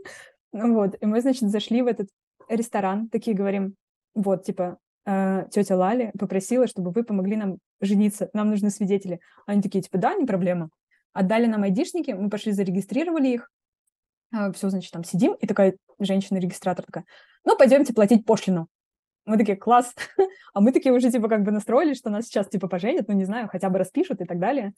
Ну 0.53 0.75
вот, 0.75 0.97
и 1.00 1.07
мы, 1.07 1.21
значит, 1.21 1.49
зашли 1.49 1.81
в 1.81 1.87
этот 1.87 2.09
ресторан, 2.49 3.09
такие 3.09 3.37
говорим, 3.37 3.77
вот, 4.17 4.45
типа, 4.45 4.79
э, 5.07 5.47
тетя 5.49 5.77
Лали 5.77 6.11
попросила, 6.19 6.67
чтобы 6.67 6.91
вы 6.91 7.05
помогли 7.05 7.37
нам 7.37 7.59
жениться, 7.81 8.31
нам 8.33 8.50
нужны 8.50 8.71
свидетели. 8.71 9.21
Они 9.47 9.62
такие, 9.62 9.81
типа, 9.81 9.99
да, 9.99 10.15
не 10.15 10.27
проблема. 10.27 10.71
Отдали 11.12 11.47
нам 11.47 11.62
айдишники, 11.62 12.11
мы 12.11 12.31
пошли, 12.31 12.50
зарегистрировали 12.50 13.29
их, 13.29 13.50
э, 14.35 14.53
все, 14.53 14.71
значит, 14.71 14.91
там 14.93 15.05
сидим, 15.05 15.35
и 15.35 15.47
такая 15.47 15.77
женщина-регистратор 16.00 16.85
такая, 16.85 17.05
ну, 17.45 17.57
пойдемте 17.57 17.95
платить 17.95 18.25
пошлину. 18.25 18.69
Мы 19.31 19.37
такие, 19.37 19.57
класс. 19.57 19.95
а 20.55 20.61
мы 20.61 20.73
такие 20.73 20.93
уже, 20.93 21.09
типа, 21.09 21.29
как 21.29 21.45
бы 21.45 21.53
настроились, 21.53 21.99
что 21.99 22.11
нас 22.11 22.25
сейчас, 22.27 22.49
типа, 22.49 22.67
поженят, 22.67 23.07
ну, 23.07 23.15
не 23.15 23.25
знаю, 23.25 23.49
хотя 23.49 23.71
бы 23.71 23.79
распишут 23.79 24.21
и 24.21 24.25
так 24.25 24.41
далее. 24.41 24.73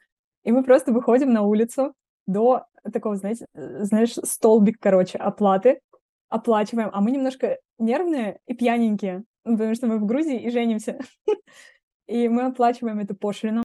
И 0.44 0.52
мы 0.52 0.62
просто 0.62 0.92
выходим 0.92 1.32
на 1.32 1.40
улицу 1.40 1.94
до 2.26 2.66
такого, 2.92 3.16
знаете, 3.16 3.46
э, 3.54 3.84
знаешь, 3.84 4.12
столбик, 4.12 4.76
короче, 4.78 5.16
оплаты, 5.16 5.80
оплачиваем, 6.28 6.90
а 6.92 7.00
мы 7.00 7.12
немножко 7.12 7.60
нервные 7.78 8.40
и 8.46 8.52
пьяненькие, 8.52 9.24
ну, 9.46 9.56
потому 9.56 9.74
что 9.74 9.86
мы 9.86 9.98
в 9.98 10.04
Грузии 10.04 10.38
и 10.38 10.50
женимся. 10.50 10.98
и 12.06 12.28
мы 12.28 12.42
оплачиваем 12.42 12.98
эту 12.98 13.16
пошлину, 13.16 13.62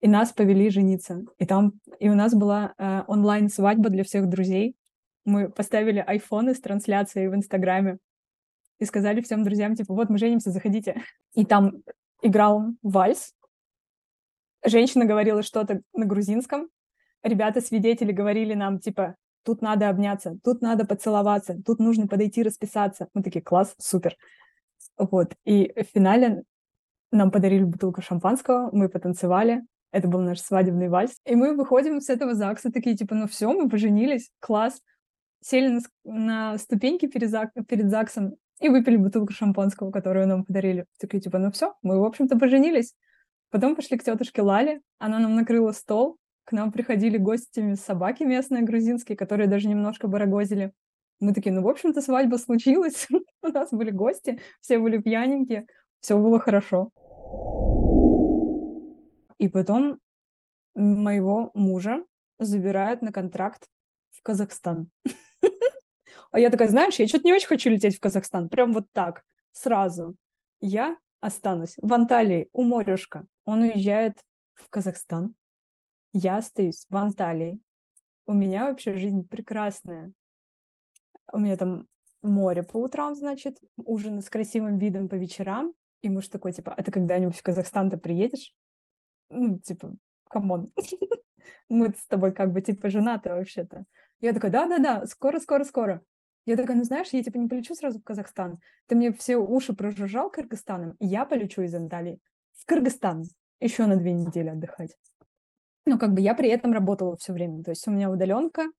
и 0.00 0.06
нас 0.06 0.32
повели 0.32 0.70
жениться. 0.70 1.24
И 1.38 1.46
там, 1.46 1.72
и 1.98 2.08
у 2.08 2.14
нас 2.14 2.32
была 2.32 2.74
э, 2.78 3.02
онлайн-свадьба 3.08 3.90
для 3.90 4.04
всех 4.04 4.28
друзей. 4.28 4.76
Мы 5.24 5.48
поставили 5.50 5.98
айфоны 5.98 6.54
с 6.54 6.60
трансляцией 6.60 7.26
в 7.26 7.34
Инстаграме 7.34 7.98
и 8.82 8.84
сказали 8.84 9.20
всем 9.20 9.44
друзьям, 9.44 9.76
типа, 9.76 9.94
вот 9.94 10.10
мы 10.10 10.18
женимся, 10.18 10.50
заходите. 10.50 11.02
И 11.34 11.44
там 11.44 11.84
играл 12.20 12.64
вальс. 12.82 13.32
Женщина 14.64 15.04
говорила 15.04 15.44
что-то 15.44 15.82
на 15.94 16.04
грузинском. 16.04 16.68
Ребята-свидетели 17.22 18.10
говорили 18.10 18.54
нам, 18.54 18.80
типа, 18.80 19.14
тут 19.44 19.62
надо 19.62 19.88
обняться, 19.88 20.36
тут 20.42 20.62
надо 20.62 20.84
поцеловаться, 20.84 21.62
тут 21.64 21.78
нужно 21.78 22.08
подойти 22.08 22.42
расписаться. 22.42 23.06
Мы 23.14 23.22
такие, 23.22 23.40
класс, 23.40 23.76
супер. 23.78 24.16
Вот. 24.98 25.36
И 25.44 25.72
в 25.76 25.86
финале 25.94 26.42
нам 27.12 27.30
подарили 27.30 27.62
бутылку 27.62 28.02
шампанского, 28.02 28.70
мы 28.72 28.88
потанцевали. 28.88 29.62
Это 29.92 30.08
был 30.08 30.22
наш 30.22 30.40
свадебный 30.40 30.88
вальс. 30.88 31.20
И 31.24 31.36
мы 31.36 31.54
выходим 31.54 32.00
с 32.00 32.08
этого 32.08 32.34
ЗАГСа 32.34 32.72
такие, 32.72 32.96
типа, 32.96 33.14
ну 33.14 33.28
все, 33.28 33.52
мы 33.52 33.68
поженились, 33.68 34.32
класс. 34.40 34.80
Сели 35.40 35.68
на, 35.68 35.80
на 36.04 36.58
ступеньки 36.58 37.06
перед, 37.06 37.30
ЗАГ, 37.30 37.52
перед 37.68 37.90
ЗАГСом 37.90 38.36
и 38.62 38.68
выпили 38.68 38.96
бутылку 38.96 39.32
шампанского, 39.32 39.90
которую 39.90 40.28
нам 40.28 40.44
подарили. 40.44 40.86
Такие, 40.98 41.20
типа, 41.20 41.38
ну 41.38 41.50
все, 41.50 41.74
мы, 41.82 42.00
в 42.00 42.04
общем-то, 42.04 42.38
поженились. 42.38 42.94
Потом 43.50 43.74
пошли 43.74 43.98
к 43.98 44.04
тетушке 44.04 44.40
Лале, 44.40 44.80
она 44.98 45.18
нам 45.18 45.34
накрыла 45.34 45.72
стол, 45.72 46.16
к 46.44 46.52
нам 46.52 46.72
приходили 46.72 47.18
гостями 47.18 47.74
собаки 47.74 48.22
местные 48.22 48.62
грузинские, 48.62 49.16
которые 49.16 49.48
даже 49.48 49.68
немножко 49.68 50.08
барагозили. 50.08 50.72
Мы 51.20 51.34
такие, 51.34 51.52
ну, 51.52 51.62
в 51.62 51.68
общем-то, 51.68 52.00
свадьба 52.00 52.36
случилась, 52.36 53.08
у 53.42 53.48
нас 53.48 53.70
были 53.70 53.90
гости, 53.90 54.40
все 54.60 54.78
были 54.78 54.98
пьяненькие, 54.98 55.66
все 56.00 56.16
было 56.18 56.38
хорошо. 56.38 56.90
И 59.38 59.48
потом 59.48 59.98
моего 60.74 61.50
мужа 61.54 62.04
забирают 62.38 63.02
на 63.02 63.12
контракт 63.12 63.66
в 64.10 64.22
Казахстан. 64.22 64.88
А 66.32 66.40
я 66.40 66.48
такая, 66.48 66.68
знаешь, 66.68 66.96
я 66.96 67.06
что-то 67.06 67.24
не 67.24 67.32
очень 67.34 67.46
хочу 67.46 67.68
лететь 67.68 67.96
в 67.96 68.00
Казахстан. 68.00 68.48
Прям 68.48 68.72
вот 68.72 68.90
так, 68.92 69.22
сразу. 69.52 70.16
Я 70.60 70.96
останусь 71.20 71.74
в 71.76 71.92
Анталии 71.92 72.48
у 72.52 72.62
морюшка. 72.62 73.26
Он 73.44 73.60
уезжает 73.60 74.18
в 74.54 74.68
Казахстан. 74.70 75.34
Я 76.14 76.38
остаюсь 76.38 76.86
в 76.88 76.96
Анталии. 76.96 77.60
У 78.26 78.32
меня 78.32 78.66
вообще 78.66 78.96
жизнь 78.96 79.28
прекрасная. 79.28 80.12
У 81.32 81.38
меня 81.38 81.56
там 81.56 81.86
море 82.22 82.62
по 82.62 82.78
утрам, 82.78 83.14
значит, 83.14 83.58
ужин 83.76 84.22
с 84.22 84.30
красивым 84.30 84.78
видом 84.78 85.10
по 85.10 85.16
вечерам. 85.16 85.74
И 86.00 86.08
муж 86.08 86.28
такой, 86.28 86.52
типа, 86.52 86.72
а 86.72 86.82
ты 86.82 86.90
когда-нибудь 86.90 87.36
в 87.36 87.42
Казахстан-то 87.42 87.98
приедешь? 87.98 88.54
Ну, 89.28 89.58
типа, 89.58 89.94
come 90.28 90.53
on. 90.53 90.72
Мы 91.68 91.90
с 91.90 92.06
тобой 92.06 92.32
как 92.32 92.52
бы, 92.52 92.62
типа, 92.62 92.88
женаты 92.88 93.28
вообще-то. 93.30 93.84
Я 94.20 94.32
такая, 94.32 94.50
да-да-да, 94.50 95.06
скоро-скоро-скоро. 95.06 96.02
Я 96.44 96.56
такая, 96.56 96.76
ну 96.76 96.84
знаешь, 96.84 97.08
я 97.12 97.22
типа 97.22 97.38
не 97.38 97.48
полечу 97.48 97.74
сразу 97.74 98.00
в 98.00 98.04
Казахстан. 98.04 98.58
Ты 98.86 98.96
мне 98.96 99.12
все 99.12 99.36
уши 99.36 99.74
прожужжал 99.74 100.30
Кыргызстаном, 100.30 100.96
и 100.98 101.06
я 101.06 101.24
полечу 101.24 101.62
из 101.62 101.74
Анталии 101.74 102.18
в 102.54 102.66
Кыргызстан 102.66 103.24
еще 103.60 103.86
на 103.86 103.96
две 103.96 104.12
недели 104.12 104.48
отдыхать. 104.48 104.96
Ну, 105.86 105.98
как 105.98 106.12
бы 106.14 106.20
я 106.20 106.34
при 106.34 106.48
этом 106.48 106.72
работала 106.72 107.16
все 107.16 107.32
время. 107.32 107.62
То 107.62 107.70
есть 107.70 107.86
у 107.86 107.90
меня 107.90 108.10
удаленка, 108.10 108.70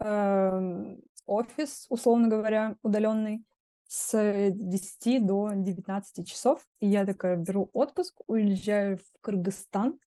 э, 0.00 0.96
офис, 1.26 1.86
условно 1.88 2.28
говоря, 2.28 2.76
удаленный, 2.82 3.44
с 3.88 4.50
10 4.52 5.24
до 5.24 5.50
19 5.54 6.28
часов. 6.28 6.64
И 6.80 6.86
я 6.86 7.06
такая 7.06 7.36
беру 7.36 7.70
отпуск, 7.72 8.20
уезжаю 8.26 8.98
в 8.98 9.20
Кыргызстан 9.22 9.98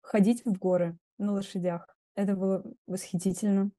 ходить 0.00 0.44
в 0.44 0.52
горы 0.52 0.96
на 1.18 1.32
лошадях. 1.32 1.86
Это 2.14 2.36
было 2.36 2.62
восхитительно 2.86 3.70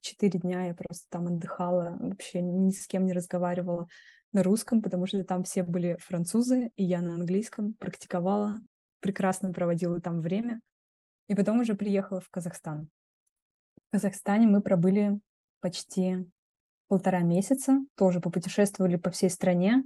четыре 0.00 0.40
дня 0.40 0.66
я 0.66 0.74
просто 0.74 1.06
там 1.10 1.26
отдыхала, 1.26 1.96
вообще 2.00 2.40
ни 2.40 2.70
с 2.70 2.86
кем 2.86 3.06
не 3.06 3.12
разговаривала 3.12 3.88
на 4.32 4.42
русском, 4.42 4.82
потому 4.82 5.06
что 5.06 5.22
там 5.24 5.44
все 5.44 5.62
были 5.62 5.96
французы, 6.00 6.70
и 6.76 6.84
я 6.84 7.00
на 7.00 7.14
английском 7.14 7.74
практиковала, 7.74 8.60
прекрасно 9.00 9.52
проводила 9.52 10.00
там 10.00 10.20
время. 10.20 10.60
И 11.28 11.34
потом 11.34 11.60
уже 11.60 11.74
приехала 11.74 12.20
в 12.20 12.28
Казахстан. 12.28 12.88
В 13.88 13.92
Казахстане 13.92 14.46
мы 14.46 14.62
пробыли 14.62 15.20
почти 15.60 16.26
полтора 16.88 17.20
месяца, 17.20 17.78
тоже 17.96 18.20
попутешествовали 18.20 18.96
по 18.96 19.10
всей 19.10 19.30
стране, 19.30 19.84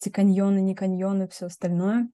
эти 0.00 0.10
каньоны, 0.10 0.60
не 0.60 0.74
каньоны, 0.74 1.28
все 1.28 1.46
остальное. 1.46 2.08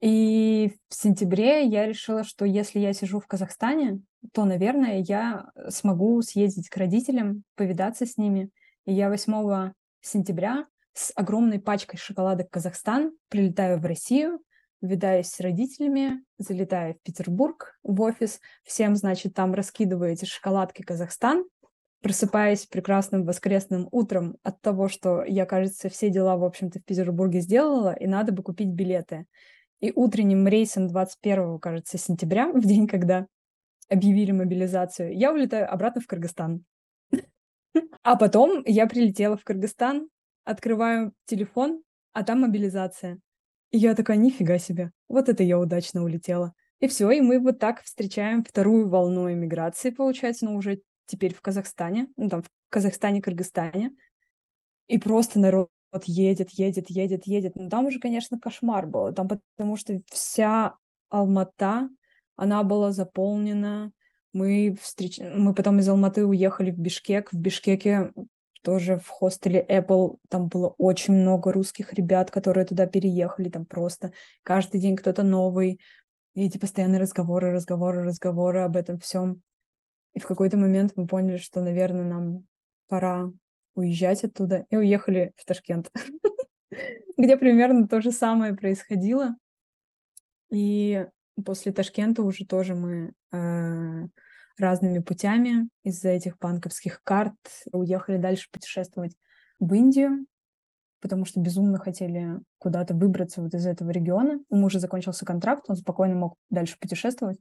И 0.00 0.72
в 0.88 0.94
сентябре 0.94 1.66
я 1.66 1.86
решила, 1.86 2.24
что 2.24 2.44
если 2.44 2.78
я 2.78 2.92
сижу 2.92 3.20
в 3.20 3.26
Казахстане, 3.26 4.00
то, 4.32 4.44
наверное, 4.44 4.98
я 5.00 5.50
смогу 5.68 6.20
съездить 6.22 6.68
к 6.68 6.76
родителям, 6.76 7.44
повидаться 7.56 8.06
с 8.06 8.16
ними. 8.16 8.50
И 8.86 8.92
я 8.92 9.08
8 9.08 9.72
сентября 10.00 10.66
с 10.92 11.12
огромной 11.14 11.60
пачкой 11.60 11.98
шоколадок 11.98 12.50
Казахстан 12.50 13.12
прилетаю 13.28 13.78
в 13.78 13.84
Россию, 13.84 14.40
видаюсь 14.82 15.28
с 15.28 15.40
родителями, 15.40 16.22
залетаю 16.38 16.94
в 16.94 17.02
Петербург 17.02 17.78
в 17.82 18.00
офис, 18.00 18.40
всем, 18.64 18.96
значит, 18.96 19.34
там 19.34 19.54
раскидываю 19.54 20.12
эти 20.12 20.24
шоколадки 20.24 20.82
Казахстан, 20.82 21.44
просыпаясь 22.02 22.66
прекрасным 22.66 23.24
воскресным 23.24 23.88
утром 23.90 24.36
от 24.42 24.60
того, 24.60 24.88
что 24.88 25.22
я, 25.24 25.44
кажется, 25.44 25.88
все 25.88 26.08
дела, 26.10 26.36
в 26.36 26.44
общем-то, 26.44 26.80
в 26.80 26.84
Петербурге 26.84 27.40
сделала, 27.40 27.92
и 27.92 28.06
надо 28.06 28.32
бы 28.32 28.42
купить 28.42 28.68
билеты. 28.68 29.26
И 29.80 29.92
утренним 29.94 30.46
рейсом 30.46 30.88
21, 30.88 31.58
кажется, 31.58 31.98
сентября, 31.98 32.48
в 32.52 32.64
день, 32.64 32.86
когда 32.86 33.26
объявили 33.90 34.30
мобилизацию, 34.32 35.16
я 35.16 35.32
улетаю 35.32 35.70
обратно 35.70 36.00
в 36.00 36.06
Кыргызстан. 36.06 36.64
А 38.02 38.16
потом 38.16 38.62
я 38.66 38.86
прилетела 38.86 39.36
в 39.36 39.44
Кыргызстан, 39.44 40.08
открываю 40.44 41.12
телефон, 41.26 41.82
а 42.12 42.24
там 42.24 42.40
мобилизация. 42.40 43.20
И 43.70 43.78
я 43.78 43.94
такая, 43.94 44.16
нифига 44.16 44.58
себе, 44.58 44.90
вот 45.08 45.28
это 45.28 45.42
я 45.42 45.58
удачно 45.58 46.02
улетела. 46.02 46.54
И 46.80 46.88
все, 46.88 47.10
и 47.10 47.20
мы 47.20 47.38
вот 47.38 47.58
так 47.58 47.82
встречаем 47.82 48.42
вторую 48.42 48.88
волну 48.88 49.30
эмиграции, 49.30 49.90
получается, 49.90 50.46
но 50.46 50.56
уже 50.56 50.80
теперь 51.06 51.34
в 51.34 51.42
Казахстане, 51.42 52.08
ну 52.16 52.28
там 52.28 52.42
в 52.42 52.48
Казахстане, 52.70 53.20
Кыргызстане. 53.20 53.92
И 54.88 54.98
просто 54.98 55.38
народ 55.38 55.68
едет, 56.04 56.50
едет, 56.50 56.90
едет, 56.90 57.26
едет. 57.26 57.56
Но 57.56 57.68
там 57.68 57.86
уже, 57.86 58.00
конечно, 58.00 58.38
кошмар 58.38 58.86
был. 58.86 59.12
Там 59.12 59.28
потому 59.28 59.76
что 59.76 60.00
вся 60.06 60.76
Алмата, 61.10 61.90
она 62.40 62.62
была 62.64 62.90
заполнена. 62.90 63.92
Мы, 64.32 64.74
встреч... 64.80 65.18
мы 65.18 65.54
потом 65.54 65.78
из 65.78 65.88
Алматы 65.90 66.24
уехали 66.24 66.70
в 66.70 66.78
Бишкек. 66.78 67.30
В 67.32 67.36
Бишкеке 67.36 68.12
тоже 68.62 68.96
в 68.96 69.08
хостеле 69.08 69.64
Apple, 69.68 70.16
там 70.30 70.48
было 70.48 70.68
очень 70.78 71.12
много 71.12 71.52
русских 71.52 71.92
ребят, 71.92 72.30
которые 72.30 72.64
туда 72.64 72.86
переехали, 72.86 73.50
там 73.50 73.66
просто 73.66 74.12
каждый 74.42 74.80
день 74.80 74.96
кто-то 74.96 75.22
новый, 75.22 75.80
и 76.34 76.46
эти 76.46 76.56
постоянные 76.56 77.00
разговоры, 77.00 77.52
разговоры, 77.52 78.04
разговоры 78.04 78.60
об 78.60 78.76
этом 78.76 78.98
всем. 78.98 79.42
И 80.14 80.20
в 80.20 80.26
какой-то 80.26 80.56
момент 80.56 80.92
мы 80.96 81.06
поняли, 81.06 81.36
что, 81.36 81.60
наверное, 81.60 82.04
нам 82.04 82.46
пора 82.88 83.30
уезжать 83.74 84.24
оттуда, 84.24 84.64
и 84.70 84.76
уехали 84.76 85.32
в 85.36 85.44
Ташкент, 85.44 85.90
где 87.18 87.36
примерно 87.36 87.86
то 87.86 88.00
же 88.00 88.12
самое 88.12 88.54
происходило. 88.54 89.36
И 90.50 91.06
после 91.42 91.72
Ташкента 91.72 92.22
уже 92.22 92.46
тоже 92.46 92.74
мы 92.74 93.12
э, 93.32 94.08
разными 94.58 94.98
путями 95.00 95.68
из-за 95.82 96.10
этих 96.10 96.38
банковских 96.38 97.00
карт 97.02 97.34
уехали 97.72 98.18
дальше 98.18 98.48
путешествовать 98.52 99.16
в 99.58 99.72
Индию, 99.74 100.26
потому 101.00 101.24
что 101.24 101.40
безумно 101.40 101.78
хотели 101.78 102.40
куда-то 102.58 102.94
выбраться 102.94 103.42
вот 103.42 103.54
из 103.54 103.66
этого 103.66 103.90
региона. 103.90 104.38
У 104.48 104.56
мужа 104.56 104.78
закончился 104.78 105.24
контракт, 105.24 105.64
он 105.68 105.76
спокойно 105.76 106.14
мог 106.14 106.36
дальше 106.50 106.76
путешествовать. 106.78 107.38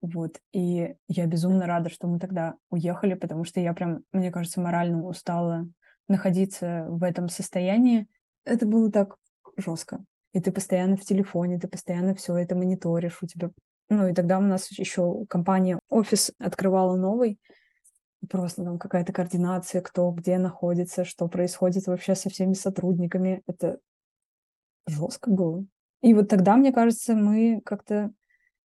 Вот. 0.00 0.40
И 0.52 0.96
я 1.06 1.26
безумно 1.26 1.66
рада, 1.66 1.88
что 1.88 2.08
мы 2.08 2.18
тогда 2.18 2.54
уехали, 2.70 3.14
потому 3.14 3.44
что 3.44 3.60
я 3.60 3.72
прям, 3.72 4.00
мне 4.12 4.32
кажется, 4.32 4.60
морально 4.60 5.06
устала 5.06 5.68
находиться 6.08 6.86
в 6.88 7.04
этом 7.04 7.28
состоянии. 7.28 8.08
Это 8.44 8.66
было 8.66 8.90
так 8.90 9.16
жестко. 9.56 10.04
И 10.32 10.40
ты 10.40 10.50
постоянно 10.50 10.96
в 10.96 11.02
телефоне, 11.02 11.58
ты 11.58 11.68
постоянно 11.68 12.14
все 12.14 12.36
это 12.36 12.54
мониторишь, 12.54 13.22
у 13.22 13.26
тебя 13.26 13.50
ну, 13.92 14.08
и 14.08 14.14
тогда 14.14 14.38
у 14.38 14.42
нас 14.42 14.70
еще 14.70 15.26
компания, 15.26 15.78
офис 15.90 16.32
открывала 16.38 16.96
новый, 16.96 17.38
просто 18.30 18.64
там 18.64 18.78
какая-то 18.78 19.12
координация, 19.12 19.82
кто 19.82 20.10
где 20.12 20.38
находится, 20.38 21.04
что 21.04 21.28
происходит 21.28 21.86
вообще 21.86 22.14
со 22.14 22.30
всеми 22.30 22.54
сотрудниками. 22.54 23.42
Это 23.46 23.78
жестко 24.86 25.30
было. 25.30 25.66
И 26.00 26.14
вот 26.14 26.28
тогда, 26.28 26.56
мне 26.56 26.72
кажется, 26.72 27.14
мы 27.14 27.60
как-то 27.64 28.12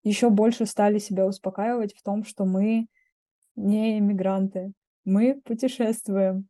еще 0.03 0.29
больше 0.29 0.65
стали 0.65 0.97
себя 0.97 1.25
успокаивать 1.25 1.93
в 1.93 2.03
том, 2.03 2.23
что 2.23 2.45
мы 2.45 2.87
не 3.57 3.99
иммигранты, 3.99 4.71
мы 5.03 5.41
путешествуем. 5.43 6.47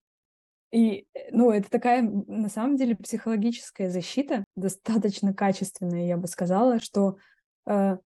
И, 0.71 1.07
ну, 1.31 1.51
это 1.51 1.69
такая, 1.69 2.01
на 2.01 2.49
самом 2.49 2.75
деле, 2.75 2.95
психологическая 2.95 3.89
защита, 3.89 4.43
достаточно 4.55 5.33
качественная, 5.33 6.05
я 6.05 6.17
бы 6.17 6.27
сказала, 6.27 6.79
что 6.79 7.17
э, 7.65 7.97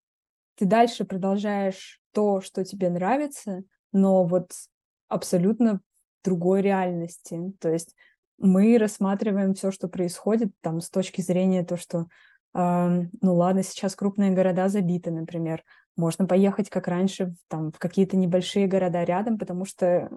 ты 0.57 0.65
дальше 0.67 1.05
продолжаешь 1.05 2.01
то, 2.13 2.41
что 2.41 2.65
тебе 2.65 2.91
нравится, 2.91 3.63
но 3.93 4.25
вот 4.25 4.53
абсолютно 5.09 5.81
в 6.21 6.25
другой 6.25 6.61
реальности. 6.61 7.53
То 7.61 7.71
есть 7.71 7.95
мы 8.37 8.77
рассматриваем 8.77 9.55
все, 9.55 9.71
что 9.71 9.89
происходит 9.89 10.51
там 10.61 10.81
с 10.81 10.91
точки 10.91 11.23
зрения 11.23 11.65
то, 11.65 11.79
что 11.79 12.09
э, 12.55 13.03
ну 13.23 13.35
ладно, 13.35 13.63
сейчас 13.63 13.97
крупные 13.97 14.33
города 14.33 14.69
забиты, 14.69 15.11
например, 15.11 15.65
можно 15.97 16.27
поехать 16.27 16.69
как 16.71 16.89
раньше 16.89 17.35
там 17.49 17.73
в 17.73 17.79
какие-то 17.79 18.17
небольшие 18.17 18.67
города 18.67 19.03
рядом, 19.05 19.39
потому 19.39 19.65
что 19.65 20.11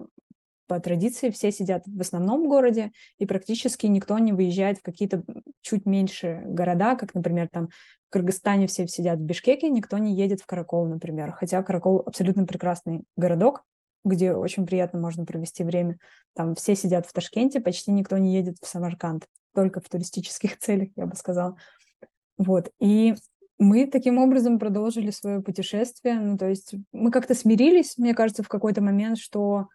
по 0.66 0.80
традиции 0.80 1.30
все 1.30 1.50
сидят 1.52 1.82
в 1.86 2.00
основном 2.00 2.48
городе, 2.48 2.92
и 3.18 3.26
практически 3.26 3.86
никто 3.86 4.18
не 4.18 4.32
выезжает 4.32 4.78
в 4.78 4.82
какие-то 4.82 5.22
чуть 5.60 5.86
меньше 5.86 6.42
города, 6.46 6.96
как, 6.96 7.14
например, 7.14 7.48
там 7.50 7.68
в 8.08 8.12
Кыргызстане 8.12 8.66
все 8.66 8.86
сидят 8.86 9.18
в 9.18 9.22
Бишкеке, 9.22 9.68
никто 9.68 9.98
не 9.98 10.14
едет 10.14 10.40
в 10.40 10.46
Каракол, 10.46 10.86
например. 10.86 11.32
Хотя 11.32 11.62
Каракол 11.62 12.02
абсолютно 12.06 12.46
прекрасный 12.46 13.04
городок, 13.16 13.64
где 14.04 14.32
очень 14.32 14.66
приятно 14.66 15.00
можно 15.00 15.24
провести 15.24 15.64
время. 15.64 15.98
Там 16.34 16.54
все 16.54 16.74
сидят 16.76 17.06
в 17.06 17.12
Ташкенте, 17.12 17.60
почти 17.60 17.90
никто 17.90 18.18
не 18.18 18.34
едет 18.34 18.56
в 18.60 18.66
Самарканд, 18.66 19.26
только 19.54 19.80
в 19.80 19.88
туристических 19.88 20.58
целях, 20.60 20.88
я 20.96 21.06
бы 21.06 21.16
сказала. 21.16 21.56
Вот, 22.36 22.70
и 22.80 23.14
мы 23.58 23.86
таким 23.86 24.18
образом 24.18 24.58
продолжили 24.58 25.10
свое 25.10 25.40
путешествие. 25.40 26.18
Ну, 26.18 26.36
то 26.36 26.48
есть 26.48 26.74
мы 26.92 27.10
как-то 27.10 27.34
смирились, 27.34 27.96
мне 27.96 28.14
кажется, 28.14 28.42
в 28.42 28.48
какой-то 28.48 28.82
момент, 28.82 29.18
что 29.18 29.68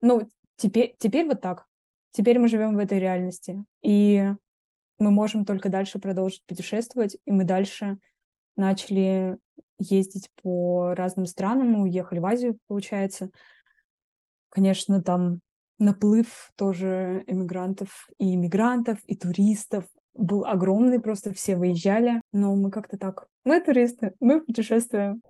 ну, 0.00 0.28
теперь, 0.56 0.94
теперь 0.98 1.26
вот 1.26 1.40
так. 1.40 1.66
Теперь 2.12 2.38
мы 2.38 2.48
живем 2.48 2.74
в 2.74 2.78
этой 2.78 2.98
реальности. 2.98 3.64
И 3.82 4.24
мы 4.98 5.10
можем 5.10 5.44
только 5.44 5.68
дальше 5.68 5.98
продолжить 5.98 6.44
путешествовать. 6.46 7.16
И 7.24 7.32
мы 7.32 7.44
дальше 7.44 7.98
начали 8.56 9.38
ездить 9.78 10.28
по 10.42 10.94
разным 10.94 11.26
странам. 11.26 11.70
Мы 11.72 11.82
уехали 11.82 12.18
в 12.18 12.26
Азию, 12.26 12.58
получается. 12.66 13.30
Конечно, 14.50 15.02
там 15.02 15.40
наплыв 15.78 16.52
тоже 16.56 17.24
эмигрантов 17.26 18.08
и 18.18 18.34
иммигрантов, 18.34 18.98
и 19.06 19.16
туристов 19.16 19.84
был 20.14 20.44
огромный, 20.44 21.00
просто 21.00 21.32
все 21.32 21.56
выезжали, 21.56 22.20
но 22.32 22.54
мы 22.54 22.70
как-то 22.70 22.98
так, 22.98 23.26
мы 23.44 23.60
туристы, 23.60 24.12
мы 24.20 24.40
путешествуем. 24.40 25.22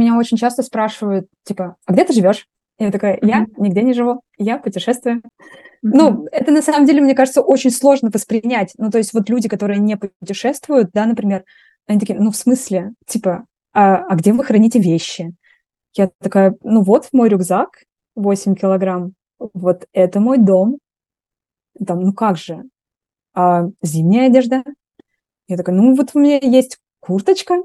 Меня 0.00 0.16
очень 0.16 0.38
часто 0.38 0.62
спрашивают, 0.62 1.26
типа, 1.44 1.76
а 1.84 1.92
где 1.92 2.06
ты 2.06 2.14
живешь? 2.14 2.46
Я 2.78 2.90
такая, 2.90 3.18
я 3.20 3.42
mm-hmm. 3.42 3.52
нигде 3.58 3.82
не 3.82 3.92
живу, 3.92 4.22
я 4.38 4.56
путешествую. 4.56 5.16
Mm-hmm. 5.18 5.22
Ну, 5.82 6.26
это 6.32 6.50
на 6.52 6.62
самом 6.62 6.86
деле, 6.86 7.02
мне 7.02 7.14
кажется, 7.14 7.42
очень 7.42 7.70
сложно 7.70 8.08
воспринять. 8.10 8.72
Ну, 8.78 8.90
то 8.90 8.96
есть 8.96 9.12
вот 9.12 9.28
люди, 9.28 9.46
которые 9.46 9.78
не 9.78 9.98
путешествуют, 9.98 10.88
да, 10.94 11.04
например, 11.04 11.44
они 11.86 12.00
такие, 12.00 12.18
ну, 12.18 12.30
в 12.30 12.36
смысле, 12.36 12.92
типа, 13.06 13.44
а, 13.74 13.96
а 13.96 14.16
где 14.16 14.32
вы 14.32 14.42
храните 14.42 14.78
вещи? 14.78 15.34
Я 15.94 16.08
такая, 16.18 16.56
ну 16.62 16.82
вот 16.82 17.10
мой 17.12 17.28
рюкзак, 17.28 17.84
8 18.14 18.54
килограмм, 18.54 19.12
вот 19.38 19.86
это 19.92 20.18
мой 20.18 20.38
дом. 20.38 20.78
Там, 21.86 22.00
ну 22.00 22.14
как 22.14 22.38
же? 22.38 22.62
А 23.34 23.64
зимняя 23.82 24.28
одежда? 24.28 24.64
Я 25.46 25.58
такая, 25.58 25.76
ну 25.76 25.94
вот 25.94 26.12
у 26.14 26.20
меня 26.20 26.38
есть 26.40 26.78
курточка, 27.00 27.62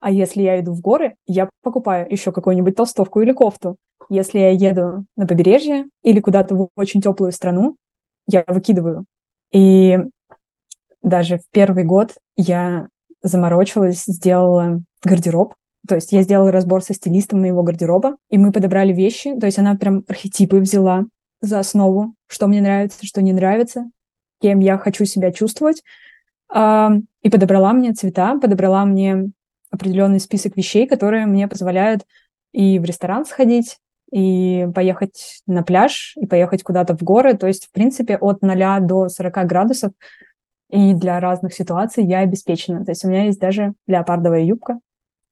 а 0.00 0.10
если 0.10 0.42
я 0.42 0.60
иду 0.60 0.72
в 0.72 0.80
горы, 0.80 1.16
я 1.26 1.48
покупаю 1.62 2.06
еще 2.10 2.32
какую-нибудь 2.32 2.76
толстовку 2.76 3.20
или 3.20 3.32
кофту. 3.32 3.76
Если 4.08 4.38
я 4.38 4.50
еду 4.50 5.04
на 5.16 5.26
побережье 5.26 5.86
или 6.02 6.20
куда-то 6.20 6.54
в 6.54 6.68
очень 6.76 7.00
теплую 7.00 7.32
страну, 7.32 7.76
я 8.26 8.44
выкидываю. 8.46 9.04
И 9.52 9.98
даже 11.02 11.38
в 11.38 11.42
первый 11.50 11.84
год 11.84 12.14
я 12.36 12.88
заморочилась, 13.22 14.04
сделала 14.06 14.80
гардероб. 15.02 15.54
То 15.86 15.94
есть 15.94 16.12
я 16.12 16.22
сделала 16.22 16.52
разбор 16.52 16.82
со 16.82 16.94
стилистом 16.94 17.40
моего 17.40 17.62
гардероба, 17.62 18.16
и 18.30 18.38
мы 18.38 18.52
подобрали 18.52 18.92
вещи. 18.92 19.38
То 19.38 19.46
есть 19.46 19.58
она 19.58 19.74
прям 19.74 20.04
архетипы 20.08 20.58
взяла 20.58 21.04
за 21.40 21.58
основу, 21.58 22.14
что 22.26 22.46
мне 22.46 22.60
нравится, 22.60 23.06
что 23.06 23.22
не 23.22 23.32
нравится, 23.32 23.84
кем 24.40 24.58
я 24.60 24.76
хочу 24.76 25.04
себя 25.04 25.32
чувствовать. 25.32 25.82
И 26.50 27.30
подобрала 27.30 27.72
мне 27.72 27.92
цвета, 27.92 28.38
подобрала 28.38 28.84
мне 28.84 29.30
определенный 29.70 30.20
список 30.20 30.56
вещей, 30.56 30.86
которые 30.86 31.26
мне 31.26 31.48
позволяют 31.48 32.04
и 32.52 32.78
в 32.78 32.84
ресторан 32.84 33.24
сходить, 33.26 33.78
и 34.10 34.66
поехать 34.74 35.42
на 35.46 35.62
пляж, 35.62 36.14
и 36.16 36.26
поехать 36.26 36.62
куда-то 36.62 36.96
в 36.96 37.02
горы. 37.02 37.36
То 37.36 37.46
есть, 37.46 37.66
в 37.66 37.72
принципе, 37.72 38.16
от 38.16 38.42
0 38.42 38.80
до 38.80 39.08
40 39.08 39.46
градусов 39.46 39.92
и 40.70 40.94
для 40.94 41.20
разных 41.20 41.54
ситуаций 41.54 42.04
я 42.04 42.20
обеспечена. 42.20 42.84
То 42.84 42.92
есть 42.92 43.04
у 43.04 43.08
меня 43.08 43.24
есть 43.24 43.40
даже 43.40 43.74
леопардовая 43.86 44.42
юбка. 44.42 44.78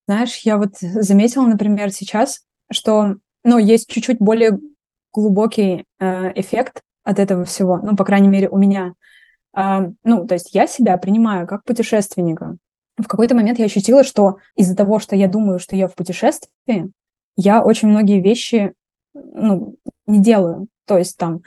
Знаешь, 0.07 0.38
я 0.44 0.57
вот 0.57 0.77
заметила, 0.79 1.46
например, 1.46 1.90
сейчас, 1.90 2.42
что 2.70 3.16
ну, 3.44 3.59
есть 3.59 3.88
чуть-чуть 3.88 4.18
более 4.18 4.59
глубокий 5.12 5.85
э, 5.99 6.33
эффект 6.38 6.83
от 7.03 7.18
этого 7.18 7.44
всего. 7.44 7.79
Ну, 7.79 7.96
по 7.96 8.05
крайней 8.05 8.29
мере, 8.29 8.49
у 8.49 8.59
меня. 8.59 8.92
Э, 9.57 9.90
ну, 10.05 10.27
то 10.27 10.35
есть 10.35 10.55
я 10.55 10.66
себя 10.66 10.96
принимаю 10.96 11.46
как 11.46 11.64
путешественника 11.64 12.57
в 12.97 13.07
какой-то 13.07 13.35
момент 13.35 13.59
я 13.59 13.67
ощутила, 13.67 14.05
что 14.05 14.39
из-за 14.55 14.75
того, 14.75 14.99
что 14.99 15.17
я 15.17 15.29
думаю, 15.29 15.59
что 15.59 15.77
я 15.77 15.89
в 15.89 15.95
путешествии, 15.95 16.91
я 17.37 17.63
очень 17.63 17.89
многие 17.89 18.21
вещи 18.21 18.73
ну, 19.15 19.77
не 20.07 20.21
делаю. 20.23 20.69
То 20.87 20.99
есть 20.99 21.17
там 21.17 21.43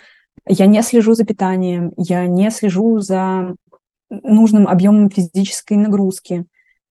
я 0.48 0.66
не 0.66 0.82
слежу 0.84 1.14
за 1.14 1.26
питанием, 1.26 1.94
я 1.98 2.28
не 2.28 2.50
слежу 2.52 3.00
за 3.00 3.56
нужным 4.10 4.68
объемом 4.68 5.10
физической 5.10 5.78
нагрузки. 5.78 6.46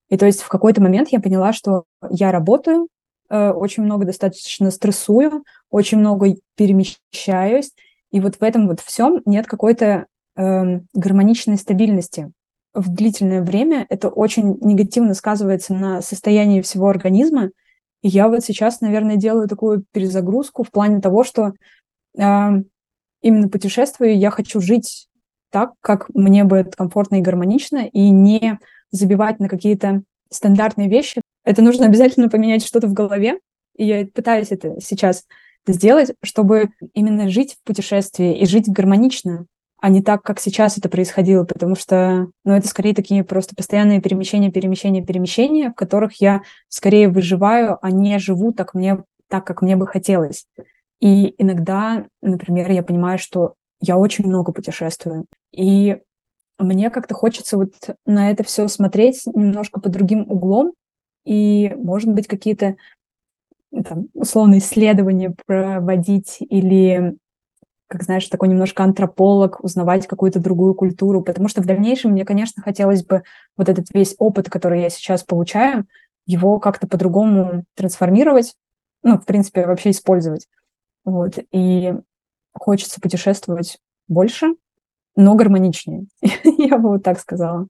И 0.08 0.16
то 0.16 0.26
есть 0.26 0.40
в 0.40 0.48
какой-то 0.48 0.80
момент 0.80 1.08
я 1.10 1.20
поняла, 1.20 1.52
что 1.52 1.84
я 2.10 2.32
работаю, 2.32 2.88
э, 3.28 3.50
очень 3.50 3.82
много 3.82 4.06
достаточно 4.06 4.70
стрессую, 4.70 5.44
очень 5.70 5.98
много 5.98 6.36
перемещаюсь, 6.56 7.72
и 8.10 8.20
вот 8.20 8.36
в 8.36 8.42
этом 8.42 8.68
вот 8.68 8.80
всем 8.80 9.20
нет 9.26 9.46
какой-то 9.46 10.06
э, 10.36 10.80
гармоничной 10.94 11.58
стабильности 11.58 12.32
в 12.74 12.88
длительное 12.88 13.42
время, 13.42 13.86
это 13.88 14.08
очень 14.08 14.58
негативно 14.60 15.14
сказывается 15.14 15.74
на 15.74 16.02
состоянии 16.02 16.60
всего 16.60 16.88
организма. 16.88 17.50
И 18.02 18.08
я 18.08 18.28
вот 18.28 18.44
сейчас, 18.44 18.80
наверное, 18.80 19.16
делаю 19.16 19.48
такую 19.48 19.84
перезагрузку 19.92 20.62
в 20.62 20.70
плане 20.70 21.00
того, 21.00 21.24
что 21.24 21.52
э, 22.16 22.48
именно 23.22 23.48
путешествую, 23.48 24.18
я 24.18 24.30
хочу 24.30 24.60
жить 24.60 25.08
так, 25.50 25.72
как 25.80 26.08
мне 26.14 26.44
будет 26.44 26.76
комфортно 26.76 27.16
и 27.16 27.22
гармонично, 27.22 27.86
и 27.86 28.10
не 28.10 28.58
забивать 28.90 29.40
на 29.40 29.48
какие-то 29.48 30.02
стандартные 30.30 30.88
вещи. 30.88 31.20
Это 31.44 31.62
нужно 31.62 31.86
обязательно 31.86 32.28
поменять 32.28 32.64
что-то 32.64 32.86
в 32.86 32.92
голове, 32.92 33.38
и 33.76 33.84
я 33.84 34.06
пытаюсь 34.06 34.50
это 34.50 34.80
сейчас 34.80 35.24
сделать, 35.66 36.12
чтобы 36.22 36.70
именно 36.94 37.28
жить 37.28 37.54
в 37.54 37.66
путешествии 37.66 38.38
и 38.38 38.46
жить 38.46 38.68
гармонично, 38.68 39.46
а 39.80 39.88
не 39.90 40.02
так, 40.02 40.22
как 40.22 40.40
сейчас 40.40 40.76
это 40.76 40.88
происходило, 40.88 41.44
потому 41.44 41.76
что, 41.76 42.28
ну, 42.44 42.52
это 42.52 42.66
скорее 42.66 42.94
такие 42.94 43.22
просто 43.22 43.54
постоянные 43.54 44.00
перемещения, 44.00 44.50
перемещения, 44.50 45.04
перемещения, 45.04 45.70
в 45.70 45.74
которых 45.74 46.20
я 46.20 46.42
скорее 46.68 47.08
выживаю, 47.08 47.78
а 47.80 47.90
не 47.90 48.18
живу 48.18 48.52
так 48.52 48.74
мне, 48.74 49.04
так, 49.28 49.46
как 49.46 49.62
мне 49.62 49.76
бы 49.76 49.86
хотелось. 49.86 50.46
И 51.00 51.34
иногда, 51.38 52.06
например, 52.22 52.70
я 52.72 52.82
понимаю, 52.82 53.18
что 53.18 53.54
я 53.80 53.96
очень 53.96 54.26
много 54.26 54.52
путешествую, 54.52 55.26
и 55.52 55.98
мне 56.58 56.90
как-то 56.90 57.14
хочется 57.14 57.56
вот 57.56 57.72
на 58.04 58.32
это 58.32 58.42
все 58.42 58.66
смотреть 58.66 59.22
немножко 59.26 59.80
под 59.80 59.92
другим 59.92 60.28
углом, 60.28 60.72
и, 61.24 61.72
может 61.76 62.10
быть, 62.10 62.26
какие-то 62.26 62.76
условные 64.14 64.58
исследования 64.58 65.34
проводить 65.46 66.38
или 66.40 67.16
как 67.88 68.02
знаешь, 68.02 68.28
такой 68.28 68.48
немножко 68.48 68.84
антрополог, 68.84 69.64
узнавать 69.64 70.06
какую-то 70.06 70.40
другую 70.40 70.74
культуру, 70.74 71.22
потому 71.22 71.48
что 71.48 71.62
в 71.62 71.66
дальнейшем 71.66 72.12
мне, 72.12 72.24
конечно, 72.24 72.62
хотелось 72.62 73.04
бы 73.04 73.22
вот 73.56 73.68
этот 73.68 73.86
весь 73.92 74.14
опыт, 74.18 74.50
который 74.50 74.82
я 74.82 74.90
сейчас 74.90 75.24
получаю, 75.24 75.86
его 76.26 76.60
как-то 76.60 76.86
по-другому 76.86 77.64
трансформировать, 77.74 78.54
ну, 79.02 79.18
в 79.18 79.24
принципе, 79.24 79.66
вообще 79.66 79.90
использовать. 79.90 80.46
Вот. 81.04 81.38
И 81.50 81.94
хочется 82.52 83.00
путешествовать 83.00 83.78
больше, 84.06 84.48
но 85.16 85.34
гармоничнее. 85.34 86.06
я 86.22 86.76
бы 86.76 86.90
вот 86.90 87.02
так 87.02 87.18
сказала. 87.18 87.68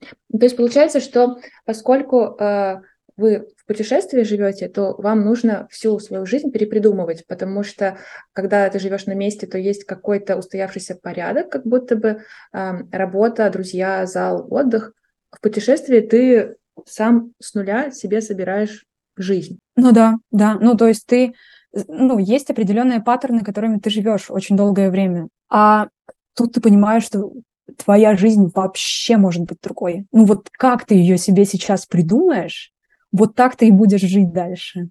То 0.00 0.42
есть 0.44 0.56
получается, 0.56 1.00
что 1.00 1.38
поскольку 1.64 2.36
э, 2.38 2.82
вы 3.16 3.48
в 3.56 3.66
путешествии 3.66 4.22
живете, 4.22 4.68
то 4.68 4.94
вам 4.98 5.24
нужно 5.24 5.66
всю 5.70 5.98
свою 5.98 6.26
жизнь 6.26 6.50
перепридумывать, 6.50 7.26
потому 7.26 7.62
что 7.62 7.98
когда 8.32 8.68
ты 8.68 8.78
живешь 8.78 9.06
на 9.06 9.14
месте, 9.14 9.46
то 9.46 9.58
есть 9.58 9.84
какой-то 9.84 10.36
устоявшийся 10.36 10.94
порядок, 10.94 11.50
как 11.50 11.66
будто 11.66 11.96
бы 11.96 12.22
э, 12.52 12.72
работа, 12.92 13.48
друзья, 13.50 14.06
зал, 14.06 14.46
отдых. 14.50 14.92
В 15.30 15.40
путешествии 15.40 16.00
ты 16.00 16.56
сам 16.84 17.32
с 17.40 17.54
нуля 17.54 17.90
себе 17.90 18.20
собираешь 18.20 18.84
жизнь. 19.16 19.58
Ну 19.76 19.92
да, 19.92 20.16
да. 20.30 20.58
Ну 20.60 20.76
то 20.76 20.86
есть 20.86 21.06
ты, 21.06 21.34
ну 21.72 22.18
есть 22.18 22.50
определенные 22.50 23.00
паттерны, 23.00 23.42
которыми 23.42 23.78
ты 23.78 23.90
живешь 23.90 24.30
очень 24.30 24.56
долгое 24.56 24.90
время, 24.90 25.28
а 25.48 25.88
тут 26.34 26.52
ты 26.52 26.60
понимаешь, 26.60 27.04
что 27.04 27.32
твоя 27.78 28.16
жизнь 28.16 28.50
вообще 28.54 29.16
может 29.16 29.42
быть 29.42 29.58
другой. 29.62 30.06
Ну 30.12 30.24
вот 30.24 30.48
как 30.52 30.84
ты 30.84 30.94
ее 30.94 31.18
себе 31.18 31.44
сейчас 31.44 31.86
придумаешь, 31.86 32.72
вот 33.12 33.34
так 33.34 33.56
ты 33.56 33.68
и 33.68 33.72
будешь 33.72 34.00
жить 34.00 34.32
дальше. 34.32 34.88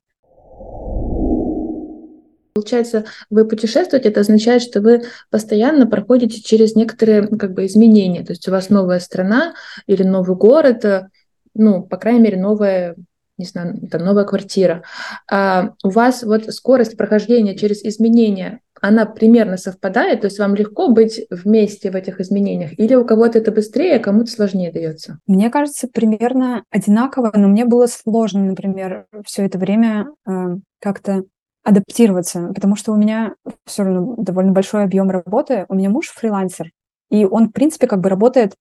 Получается, 2.54 3.04
вы 3.30 3.46
путешествуете, 3.46 4.08
это 4.08 4.22
означает, 4.22 4.62
что 4.62 4.80
вы 4.80 5.04
постоянно 5.30 5.88
проходите 5.88 6.42
через 6.42 6.74
некоторые 6.76 7.24
ну, 7.24 7.38
как 7.38 7.54
бы 7.54 7.66
изменения. 7.66 8.24
То 8.24 8.32
есть 8.32 8.48
у 8.48 8.52
вас 8.52 8.70
новая 8.70 9.00
страна 9.00 9.54
или 9.88 10.04
новый 10.04 10.38
город, 10.38 10.86
э, 10.86 11.10
ну, 11.54 11.84
по 11.84 11.98
крайней 11.98 12.22
мере, 12.22 12.38
новая 12.38 12.96
не 13.38 13.46
знаю, 13.46 13.76
там 13.92 14.06
новая 14.06 14.24
квартира. 14.24 14.84
А 15.30 15.74
у 15.84 15.90
вас 15.90 16.24
вот 16.24 16.46
скорость 16.54 16.96
прохождения 16.96 17.58
через 17.58 17.84
изменения 17.84 18.62
она 18.82 19.06
примерно 19.06 19.58
совпадает, 19.58 20.22
то 20.22 20.28
есть 20.28 20.40
вам 20.40 20.56
легко 20.56 20.90
быть 20.90 21.26
вместе 21.30 21.92
в 21.92 21.96
этих 21.96 22.20
изменениях, 22.20 22.78
или 22.78 22.96
у 22.96 23.06
кого-то 23.06 23.40
это 23.40 23.52
быстрее, 23.52 23.96
а 23.96 24.00
кому-то 24.00 24.32
сложнее 24.32 24.72
дается? 24.72 25.20
Мне 25.28 25.50
кажется, 25.50 25.88
примерно 25.88 26.64
одинаково, 26.70 27.32
но 27.34 27.48
мне 27.48 27.66
было 27.66 27.88
сложно, 27.88 28.44
например, 28.44 29.06
все 29.26 29.46
это 29.46 29.58
время 29.58 30.08
э, 30.28 30.32
как-то 30.80 31.24
адаптироваться, 31.64 32.52
потому 32.54 32.76
что 32.76 32.92
у 32.92 32.96
меня 32.96 33.34
все 33.66 33.84
равно 33.84 34.16
довольно 34.18 34.52
большой 34.52 34.84
объем 34.84 35.10
работы. 35.10 35.66
У 35.68 35.74
меня 35.74 35.90
муж 35.90 36.10
фрилансер, 36.10 36.70
и 37.10 37.26
он, 37.26 37.50
в 37.50 37.52
принципе, 37.52 37.88
как 37.88 38.02
бы 38.02 38.10
работает, 38.10 38.54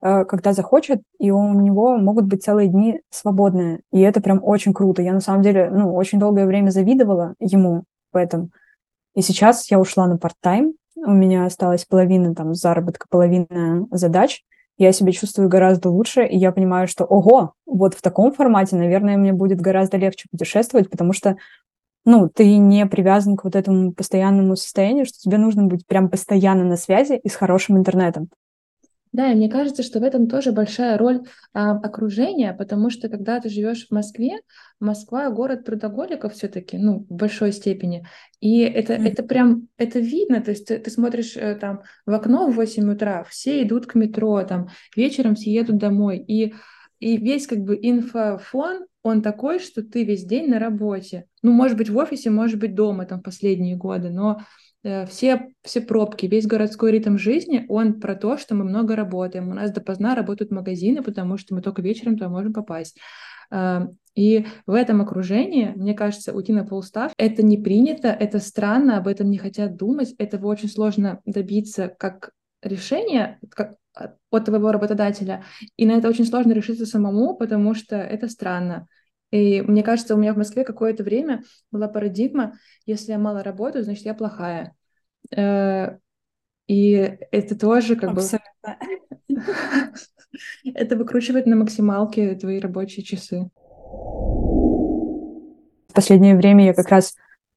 э, 0.00 0.24
когда 0.24 0.52
захочет, 0.52 1.00
и 1.18 1.30
у 1.32 1.60
него 1.60 1.96
могут 1.96 2.26
быть 2.26 2.44
целые 2.44 2.68
дни 2.68 3.00
свободные. 3.10 3.80
И 3.90 4.00
это 4.00 4.20
прям 4.20 4.40
очень 4.42 4.72
круто. 4.72 5.02
Я, 5.02 5.12
на 5.12 5.20
самом 5.20 5.42
деле, 5.42 5.70
ну, 5.70 5.92
очень 5.94 6.20
долгое 6.20 6.46
время 6.46 6.70
завидовала 6.70 7.34
ему 7.40 7.82
в 8.12 8.16
этом. 8.16 8.52
И 9.14 9.22
сейчас 9.22 9.70
я 9.70 9.78
ушла 9.78 10.06
на 10.06 10.16
парт-тайм, 10.16 10.74
у 10.96 11.10
меня 11.10 11.44
осталась 11.44 11.84
половина 11.84 12.34
там 12.34 12.54
заработка, 12.54 13.06
половина 13.10 13.86
задач, 13.90 14.42
я 14.78 14.92
себя 14.92 15.12
чувствую 15.12 15.48
гораздо 15.48 15.90
лучше, 15.90 16.24
и 16.24 16.36
я 16.36 16.52
понимаю, 16.52 16.88
что, 16.88 17.04
ого, 17.04 17.52
вот 17.66 17.94
в 17.94 18.02
таком 18.02 18.32
формате, 18.32 18.76
наверное, 18.76 19.16
мне 19.16 19.32
будет 19.32 19.60
гораздо 19.60 19.96
легче 19.96 20.28
путешествовать, 20.30 20.90
потому 20.90 21.12
что, 21.12 21.36
ну, 22.04 22.28
ты 22.28 22.56
не 22.56 22.86
привязан 22.86 23.36
к 23.36 23.44
вот 23.44 23.54
этому 23.54 23.92
постоянному 23.92 24.56
состоянию, 24.56 25.04
что 25.06 25.18
тебе 25.18 25.38
нужно 25.38 25.64
быть 25.64 25.86
прям 25.86 26.08
постоянно 26.08 26.64
на 26.64 26.76
связи 26.76 27.14
и 27.22 27.28
с 27.28 27.34
хорошим 27.36 27.76
интернетом. 27.76 28.28
Да, 29.12 29.30
и 29.30 29.34
мне 29.34 29.50
кажется, 29.50 29.82
что 29.82 30.00
в 30.00 30.04
этом 30.04 30.26
тоже 30.26 30.52
большая 30.52 30.96
роль 30.96 31.20
а, 31.52 31.72
окружения, 31.72 32.54
потому 32.54 32.88
что 32.88 33.10
когда 33.10 33.40
ты 33.40 33.50
живешь 33.50 33.86
в 33.86 33.90
Москве, 33.90 34.40
Москва 34.80 35.28
город 35.30 35.66
трудоголиков 35.66 36.32
все-таки, 36.32 36.78
ну, 36.78 37.06
в 37.10 37.14
большой 37.14 37.52
степени. 37.52 38.06
И 38.40 38.60
это, 38.60 38.94
mm. 38.94 39.08
это 39.08 39.22
прям, 39.22 39.68
это 39.76 39.98
видно, 39.98 40.40
то 40.40 40.50
есть 40.50 40.66
ты, 40.66 40.78
ты 40.78 40.90
смотришь 40.90 41.36
э, 41.36 41.56
там 41.56 41.82
в 42.06 42.14
окно 42.14 42.50
в 42.50 42.54
8 42.54 42.90
утра, 42.90 43.24
все 43.24 43.62
идут 43.62 43.86
к 43.86 43.94
метро, 43.94 44.42
там 44.44 44.68
вечером 44.96 45.34
все 45.34 45.52
едут 45.52 45.76
домой, 45.76 46.18
и, 46.18 46.54
и 46.98 47.18
весь 47.18 47.46
как 47.46 47.58
бы 47.58 47.78
инфофон, 47.80 48.86
он 49.02 49.20
такой, 49.20 49.58
что 49.58 49.82
ты 49.82 50.04
весь 50.04 50.24
день 50.24 50.48
на 50.48 50.58
работе. 50.58 51.26
Ну, 51.42 51.52
может 51.52 51.76
быть, 51.76 51.90
в 51.90 51.96
офисе, 51.96 52.30
может 52.30 52.58
быть, 52.58 52.74
дома 52.74 53.04
там 53.04 53.20
последние 53.20 53.76
годы, 53.76 54.10
но 54.10 54.40
все, 54.82 55.52
все 55.62 55.80
пробки, 55.80 56.26
весь 56.26 56.46
городской 56.46 56.92
ритм 56.92 57.16
жизни, 57.16 57.66
он 57.68 58.00
про 58.00 58.14
то, 58.14 58.36
что 58.36 58.54
мы 58.54 58.64
много 58.64 58.96
работаем. 58.96 59.48
У 59.50 59.54
нас 59.54 59.70
допоздна 59.70 60.14
работают 60.14 60.50
магазины, 60.50 61.02
потому 61.02 61.38
что 61.38 61.54
мы 61.54 61.62
только 61.62 61.82
вечером 61.82 62.14
туда 62.14 62.28
можем 62.28 62.52
попасть. 62.52 62.98
Э, 63.50 63.86
и 64.14 64.46
в 64.66 64.74
этом 64.74 65.00
окружении, 65.00 65.72
мне 65.74 65.94
кажется, 65.94 66.32
уйти 66.32 66.52
на 66.52 66.64
полстав— 66.64 67.12
это 67.16 67.42
не 67.42 67.56
принято, 67.56 68.08
это 68.08 68.40
странно, 68.40 68.98
об 68.98 69.08
этом 69.08 69.30
не 69.30 69.38
хотят 69.38 69.76
думать, 69.76 70.14
этого 70.18 70.48
очень 70.48 70.68
сложно 70.68 71.20
добиться 71.24 71.88
как 71.88 72.32
решение 72.62 73.38
как 73.50 73.76
от 74.30 74.44
твоего 74.44 74.72
работодателя, 74.72 75.44
и 75.76 75.86
на 75.86 75.92
это 75.92 76.08
очень 76.08 76.24
сложно 76.24 76.52
решиться 76.52 76.86
самому, 76.86 77.36
потому 77.36 77.74
что 77.74 77.96
это 77.96 78.28
странно. 78.28 78.86
И 79.32 79.62
мне 79.62 79.82
кажется, 79.82 80.14
у 80.14 80.18
меня 80.18 80.34
в 80.34 80.36
Москве 80.36 80.62
какое-то 80.62 81.02
время 81.02 81.42
была 81.70 81.88
парадигма, 81.88 82.52
если 82.84 83.12
я 83.12 83.18
мало 83.18 83.42
работаю, 83.42 83.82
значит, 83.82 84.04
я 84.04 84.14
плохая. 84.14 84.76
Э, 85.34 85.96
и 86.68 86.90
это 87.32 87.58
тоже 87.58 87.96
как 87.96 88.10
Абсолютно. 88.10 88.78
бы... 89.28 89.36
Это 90.64 90.96
выкручивает 90.96 91.46
на 91.46 91.56
максималке 91.56 92.34
твои 92.34 92.58
рабочие 92.58 93.04
часы. 93.04 93.50
В 95.88 95.94
последнее 95.94 96.36
время 96.36 96.66
я 96.66 96.74
как 96.74 96.88
раз 96.88 97.14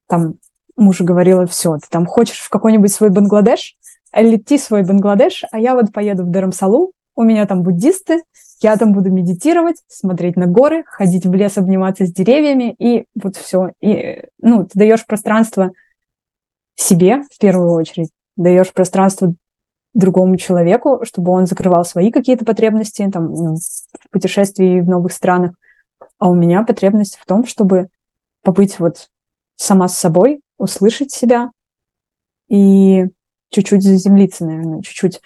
там 0.07 0.35
мужу 0.75 1.05
говорила, 1.05 1.45
все, 1.45 1.77
ты 1.77 1.87
там 1.89 2.05
хочешь 2.05 2.39
в 2.39 2.49
какой-нибудь 2.49 2.91
свой 2.91 3.09
Бангладеш, 3.09 3.77
лети 4.13 4.57
свой 4.57 4.83
Бангладеш, 4.83 5.45
а 5.51 5.59
я 5.59 5.73
вот 5.75 5.93
поеду 5.93 6.23
в 6.23 6.31
Дарамсалу, 6.31 6.91
у 7.15 7.23
меня 7.23 7.45
там 7.45 7.63
буддисты, 7.63 8.23
я 8.61 8.77
там 8.77 8.93
буду 8.93 9.11
медитировать, 9.11 9.83
смотреть 9.87 10.35
на 10.37 10.47
горы, 10.47 10.83
ходить 10.87 11.25
в 11.25 11.33
лес, 11.33 11.57
обниматься 11.57 12.05
с 12.05 12.11
деревьями, 12.11 12.75
и 12.79 13.05
вот 13.15 13.35
все. 13.35 13.71
И, 13.81 14.23
ну, 14.39 14.65
ты 14.65 14.71
даешь 14.79 15.05
пространство 15.05 15.71
себе 16.75 17.23
в 17.31 17.37
первую 17.39 17.71
очередь, 17.71 18.09
даешь 18.35 18.71
пространство 18.71 19.33
другому 19.93 20.37
человеку, 20.37 21.01
чтобы 21.03 21.31
он 21.31 21.47
закрывал 21.47 21.85
свои 21.85 22.11
какие-то 22.11 22.45
потребности 22.45 23.09
там, 23.11 23.31
ну, 23.33 23.55
в 23.55 24.09
путешествии 24.11 24.81
в 24.81 24.89
новых 24.89 25.13
странах. 25.13 25.55
А 26.17 26.29
у 26.29 26.35
меня 26.35 26.63
потребность 26.63 27.17
в 27.17 27.25
том, 27.25 27.45
чтобы 27.45 27.87
побыть 28.43 28.79
вот 28.79 29.09
сама 29.55 29.87
с 29.87 29.97
собой, 29.97 30.41
услышать 30.57 31.11
себя 31.11 31.51
и 32.47 33.05
чуть-чуть 33.49 33.83
заземлиться, 33.83 34.45
наверное, 34.45 34.81
чуть-чуть 34.81 35.21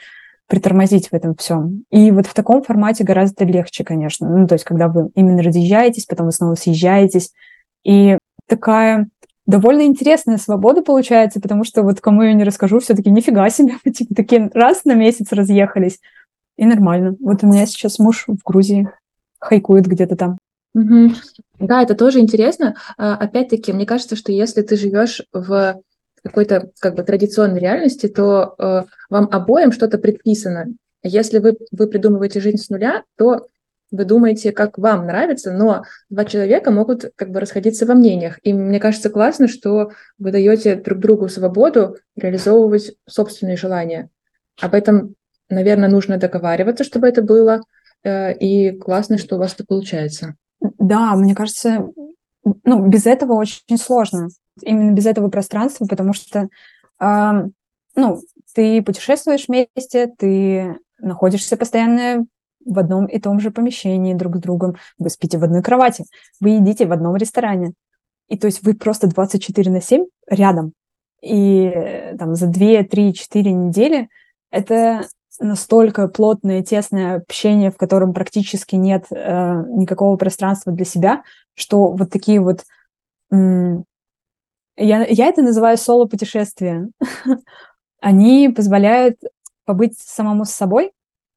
притормозить 0.50 1.10
в 1.10 1.14
этом 1.14 1.36
всем. 1.36 1.84
И 1.92 2.12
вот 2.12 2.26
в 2.26 2.34
таком 2.34 2.64
формате 2.64 3.04
гораздо 3.04 3.46
легче, 3.46 3.84
конечно. 3.84 4.28
Ну, 4.28 4.48
то 4.48 4.56
есть, 4.56 4.66
когда 4.66 4.88
вы 4.88 5.10
именно 5.14 5.44
разъезжаетесь, 5.44 6.06
потом 6.06 6.26
вы 6.26 6.32
снова 6.32 6.56
съезжаетесь. 6.56 7.32
И 7.86 8.18
такая 8.48 9.08
довольно 9.46 9.84
интересная 9.84 10.38
свобода 10.38 10.82
получается, 10.82 11.40
потому 11.40 11.64
что 11.64 11.84
вот 11.84 12.02
кому 12.02 12.24
я 12.24 12.34
не 12.34 12.44
расскажу, 12.44 12.80
все-таки 12.80 13.12
нифига 13.12 13.50
себе, 13.50 13.76
типа 13.94 14.16
такие 14.16 14.50
раз 14.54 14.86
на 14.86 14.96
месяц 14.96 15.32
разъехались, 15.32 16.00
и 16.58 16.66
нормально. 16.66 17.16
Вот 17.22 17.44
у 17.44 17.48
меня 17.48 17.66
сейчас 17.66 18.00
муж 18.00 18.26
в 18.28 18.44
Грузии 18.44 18.90
хайкует 19.40 19.86
где-то 19.86 20.16
там. 20.16 20.38
Угу. 20.74 21.14
Да, 21.60 21.82
это 21.84 21.96
тоже 21.96 22.20
интересно. 22.20 22.76
А, 22.98 23.16
опять-таки, 23.16 23.72
мне 23.72 23.86
кажется, 23.86 24.16
что 24.16 24.32
если 24.32 24.62
ты 24.62 24.76
живешь 24.76 25.22
в 25.32 25.80
какой-то 26.24 26.72
как 26.80 26.96
бы 26.96 27.04
традиционной 27.04 27.60
реальности, 27.60 28.08
то 28.08 28.56
э, 28.58 28.84
вам 29.10 29.30
обоим 29.32 29.72
что-то 29.72 29.98
предписано. 29.98 30.68
Если 31.04 31.40
вы, 31.40 31.58
вы 31.72 31.88
придумываете 31.88 32.42
жизнь 32.42 32.58
с 32.58 32.70
нуля, 32.70 33.04
то 33.18 33.48
вы 33.92 34.06
думаете, 34.06 34.52
как 34.52 34.78
вам 34.78 35.08
нравится, 35.08 35.52
но 35.52 35.84
два 36.10 36.26
человека 36.26 36.72
могут 36.72 37.12
как 37.16 37.32
бы 37.32 37.40
расходиться 37.40 37.86
во 37.86 37.96
мнениях. 37.96 38.40
И 38.44 38.54
мне 38.54 38.80
кажется 38.80 39.10
классно, 39.10 39.48
что 39.48 39.92
вы 40.18 40.32
даете 40.32 40.76
друг 40.76 41.00
другу 41.00 41.28
свободу 41.28 41.98
реализовывать 42.16 42.94
собственные 43.08 43.58
желания. 43.58 44.10
Об 44.62 44.76
этом, 44.76 45.16
наверное, 45.50 45.90
нужно 45.90 46.18
договариваться, 46.18 46.84
чтобы 46.84 47.08
это 47.08 47.22
было. 47.22 47.62
Э, 48.04 48.34
и 48.34 48.78
классно, 48.78 49.18
что 49.18 49.36
у 49.36 49.40
вас 49.40 49.54
это 49.56 49.66
получается. 49.66 50.36
Да, 50.60 51.16
мне 51.16 51.34
кажется, 51.34 51.88
ну, 52.64 52.88
без 52.88 53.06
этого 53.06 53.34
очень 53.34 53.78
сложно. 53.78 54.30
Именно 54.64 54.92
без 54.92 55.06
этого 55.06 55.30
пространства, 55.30 55.86
потому 55.86 56.14
что, 56.14 56.50
э, 57.00 57.32
ну, 57.96 58.22
ты 58.54 58.82
путешествуешь 58.82 59.48
вместе, 59.48 60.08
ты 60.18 60.78
находишься 61.00 61.58
постоянно 61.58 62.26
в 62.66 62.78
одном 62.78 63.06
и 63.06 63.20
том 63.20 63.40
же 63.40 63.52
помещении 63.52 64.14
друг 64.14 64.38
с 64.38 64.40
другом, 64.40 64.76
вы 64.98 65.10
спите 65.10 65.38
в 65.38 65.44
одной 65.44 65.64
кровати, 65.64 66.06
вы 66.40 66.52
едите 66.52 66.86
в 66.86 66.92
одном 66.92 67.16
ресторане. 67.16 67.74
И 68.28 68.38
то 68.38 68.48
есть 68.48 68.64
вы 68.64 68.74
просто 68.76 69.08
24 69.08 69.72
на 69.72 69.82
7 69.82 70.06
рядом. 70.28 70.74
И 71.22 71.64
э, 71.64 72.16
там 72.18 72.36
за 72.36 72.48
2, 72.48 72.84
3, 72.84 73.14
4 73.14 73.52
недели 73.52 74.10
это 74.52 75.08
настолько 75.40 76.08
плотное, 76.08 76.64
тесное 76.64 77.18
общение, 77.18 77.72
в 77.72 77.78
котором 77.78 78.14
практически 78.14 78.76
нет 78.76 79.06
э, 79.10 79.64
никакого 79.70 80.18
пространства 80.18 80.72
для 80.72 80.86
себя, 80.86 81.24
что 81.56 81.92
вот 81.92 82.10
такие 82.10 82.42
вот... 82.42 82.66
я, 84.80 85.06
я 85.06 85.28
это 85.28 85.42
называю 85.42 85.78
соло-путешествия. 85.78 86.90
Они 88.02 88.50
позволяют 88.50 89.18
побыть 89.66 90.00
самому 90.00 90.46
с 90.46 90.52
собой, 90.52 90.92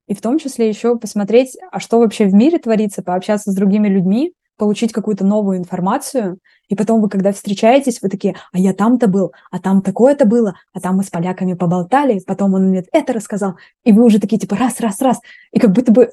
и 0.06 0.14
в 0.14 0.20
том 0.20 0.38
числе 0.38 0.68
еще 0.68 0.96
посмотреть, 0.96 1.56
а 1.70 1.80
что 1.80 1.98
вообще 1.98 2.26
в 2.26 2.34
мире 2.34 2.58
творится, 2.58 3.02
пообщаться 3.02 3.50
с 3.50 3.54
другими 3.54 3.88
людьми, 3.88 4.34
получить 4.56 4.92
какую-то 4.92 5.24
новую 5.24 5.58
информацию, 5.58 6.38
и 6.68 6.74
потом 6.74 7.00
вы, 7.00 7.08
когда 7.08 7.32
встречаетесь, 7.32 8.00
вы 8.00 8.08
такие, 8.08 8.36
а 8.52 8.58
я 8.58 8.74
там-то 8.74 9.08
был, 9.08 9.32
а 9.50 9.58
там 9.58 9.82
такое-то 9.82 10.24
было, 10.24 10.54
а 10.72 10.80
там 10.80 10.96
мы 10.96 11.02
с 11.02 11.10
поляками 11.10 11.54
поболтали, 11.54 12.22
потом 12.26 12.54
он 12.54 12.68
мне 12.68 12.84
это 12.92 13.12
рассказал, 13.12 13.56
и 13.84 13.92
вы 13.92 14.04
уже 14.04 14.20
такие, 14.20 14.38
типа, 14.38 14.56
раз, 14.56 14.80
раз, 14.80 15.00
раз, 15.00 15.20
и 15.50 15.58
как 15.58 15.72
будто 15.72 15.92
бы 15.92 16.12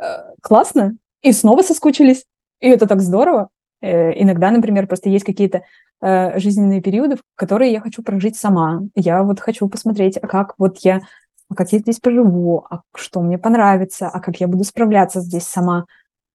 э, 0.00 0.04
классно, 0.40 0.96
и 1.22 1.32
снова 1.32 1.62
соскучились, 1.62 2.24
и 2.60 2.68
это 2.68 2.86
так 2.86 3.00
здорово. 3.00 3.48
Э, 3.80 4.12
иногда, 4.20 4.50
например, 4.50 4.86
просто 4.86 5.08
есть 5.08 5.24
какие-то 5.24 5.62
э, 6.00 6.38
жизненные 6.38 6.80
периоды, 6.80 7.16
которые 7.34 7.72
я 7.72 7.80
хочу 7.80 8.02
прожить 8.02 8.36
сама. 8.36 8.82
Я 8.94 9.22
вот 9.22 9.40
хочу 9.40 9.68
посмотреть, 9.68 10.18
а 10.20 10.26
как 10.26 10.54
вот 10.58 10.78
я 10.78 11.02
а 11.50 11.54
как 11.54 11.72
я 11.72 11.78
здесь 11.78 11.98
поживу, 11.98 12.66
а 12.70 12.82
что 12.94 13.20
мне 13.20 13.38
понравится, 13.38 14.08
а 14.08 14.20
как 14.20 14.38
я 14.38 14.48
буду 14.48 14.64
справляться 14.64 15.20
здесь 15.20 15.44
сама. 15.44 15.86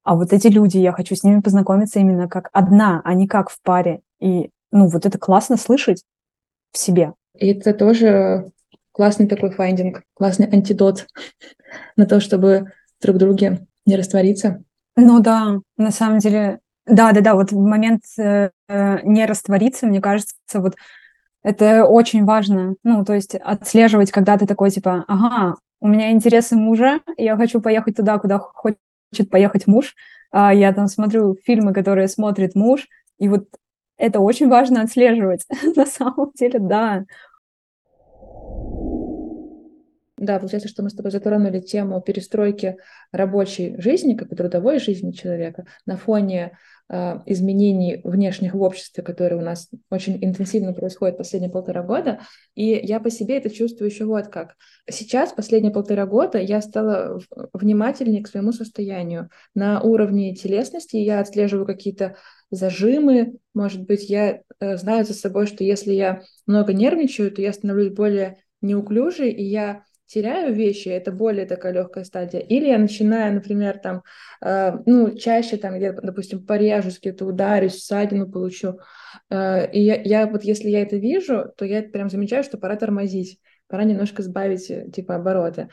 А 0.03 0.15
вот 0.15 0.33
эти 0.33 0.47
люди, 0.47 0.77
я 0.77 0.91
хочу 0.91 1.15
с 1.15 1.23
ними 1.23 1.39
познакомиться 1.39 1.99
именно 1.99 2.27
как 2.27 2.49
одна, 2.51 3.01
а 3.03 3.13
не 3.13 3.27
как 3.27 3.49
в 3.49 3.61
паре. 3.61 4.01
И, 4.19 4.49
ну, 4.71 4.87
вот 4.87 5.05
это 5.05 5.17
классно 5.17 5.55
слышать 5.55 6.03
в 6.71 6.77
себе. 6.77 7.13
И 7.37 7.53
это 7.53 7.73
тоже 7.73 8.51
классный 8.91 9.27
такой 9.27 9.51
finding, 9.51 10.03
классный 10.13 10.47
антидот 10.47 11.07
на 11.95 12.05
то, 12.05 12.19
чтобы 12.19 12.71
друг 13.01 13.17
друге 13.17 13.67
не 13.85 13.95
раствориться. 13.95 14.63
Ну 14.95 15.19
да, 15.21 15.59
на 15.77 15.91
самом 15.91 16.19
деле, 16.19 16.59
да-да-да, 16.85 17.35
вот 17.35 17.51
в 17.51 17.59
момент 17.59 18.03
э, 18.17 18.49
э 18.67 18.99
не 19.03 19.25
раствориться, 19.25 19.87
мне 19.87 20.01
кажется, 20.01 20.33
вот 20.55 20.75
это 21.43 21.85
очень 21.85 22.25
важно. 22.25 22.75
Ну, 22.83 23.05
то 23.05 23.13
есть 23.13 23.35
отслеживать, 23.35 24.11
когда 24.11 24.37
ты 24.37 24.47
такой, 24.47 24.71
типа, 24.71 25.05
ага, 25.07 25.55
у 25.81 25.87
меня 25.87 26.11
интересы 26.11 26.55
мужа, 26.55 27.01
я 27.17 27.35
хочу 27.35 27.61
поехать 27.61 27.97
туда, 27.97 28.17
куда 28.17 28.39
хочет 28.39 29.29
поехать 29.29 29.67
муж. 29.67 29.95
А 30.31 30.53
я 30.53 30.73
там 30.73 30.87
смотрю 30.87 31.35
фильмы, 31.45 31.73
которые 31.73 32.07
смотрит 32.07 32.55
муж, 32.55 32.87
и 33.19 33.27
вот 33.29 33.45
это 33.97 34.19
очень 34.19 34.49
важно 34.49 34.81
отслеживать. 34.81 35.45
На 35.75 35.85
самом 35.85 36.31
деле, 36.35 36.59
да. 36.59 37.05
Да, 40.17 40.39
получается, 40.39 40.69
что 40.69 40.83
мы 40.83 40.89
с 40.89 40.93
тобой 40.93 41.11
затронули 41.11 41.59
тему 41.59 42.01
перестройки 42.01 42.77
рабочей 43.11 43.75
жизни, 43.79 44.15
как 44.15 44.31
и 44.31 44.35
трудовой 44.35 44.79
жизни 44.79 45.11
человека 45.11 45.65
на 45.85 45.97
фоне 45.97 46.57
изменений 46.89 48.01
внешних 48.03 48.53
в 48.53 48.61
обществе, 48.61 49.03
которые 49.03 49.39
у 49.39 49.43
нас 49.43 49.69
очень 49.89 50.23
интенсивно 50.23 50.73
происходят 50.73 51.17
последние 51.17 51.51
полтора 51.51 51.81
года. 51.81 52.19
И 52.55 52.65
я 52.83 52.99
по 52.99 53.09
себе 53.09 53.37
это 53.37 53.49
чувствую 53.49 53.89
еще 53.89 54.05
вот 54.05 54.27
как. 54.27 54.55
Сейчас, 54.89 55.31
последние 55.31 55.73
полтора 55.73 56.05
года, 56.05 56.37
я 56.37 56.61
стала 56.61 57.19
внимательнее 57.53 58.21
к 58.21 58.27
своему 58.27 58.51
состоянию. 58.51 59.29
На 59.55 59.81
уровне 59.81 60.35
телесности 60.35 60.97
я 60.97 61.19
отслеживаю 61.19 61.65
какие-то 61.65 62.15
зажимы, 62.51 63.37
может 63.53 63.83
быть, 63.83 64.09
я 64.09 64.41
э, 64.59 64.77
знаю 64.77 65.05
за 65.05 65.13
собой, 65.13 65.47
что 65.47 65.63
если 65.63 65.93
я 65.93 66.21
много 66.45 66.73
нервничаю, 66.73 67.31
то 67.31 67.41
я 67.41 67.53
становлюсь 67.53 67.93
более 67.93 68.43
неуклюжей, 68.61 69.31
и 69.31 69.43
я 69.43 69.83
теряю 70.13 70.53
вещи, 70.53 70.89
это 70.89 71.11
более 71.11 71.45
такая 71.45 71.73
легкая 71.73 72.03
стадия, 72.03 72.39
или 72.39 72.67
я 72.67 72.77
начинаю, 72.77 73.33
например, 73.33 73.79
там, 73.79 74.03
э, 74.41 74.73
ну, 74.85 75.15
чаще 75.17 75.57
там, 75.57 75.79
я, 75.79 75.93
допустим, 75.93 76.45
порежусь, 76.45 76.99
где-то 76.99 77.25
ударюсь, 77.25 77.83
ссадину 77.83 78.29
получу, 78.31 78.79
э, 79.29 79.71
и 79.71 79.81
я, 79.81 80.01
я 80.01 80.27
вот 80.27 80.43
если 80.43 80.69
я 80.69 80.81
это 80.81 80.97
вижу, 80.97 81.45
то 81.57 81.65
я 81.65 81.81
прям 81.81 82.09
замечаю, 82.09 82.43
что 82.43 82.57
пора 82.57 82.75
тормозить, 82.75 83.39
пора 83.67 83.83
немножко 83.83 84.21
сбавить, 84.21 84.69
э, 84.69 84.89
типа, 84.91 85.15
обороты. 85.15 85.69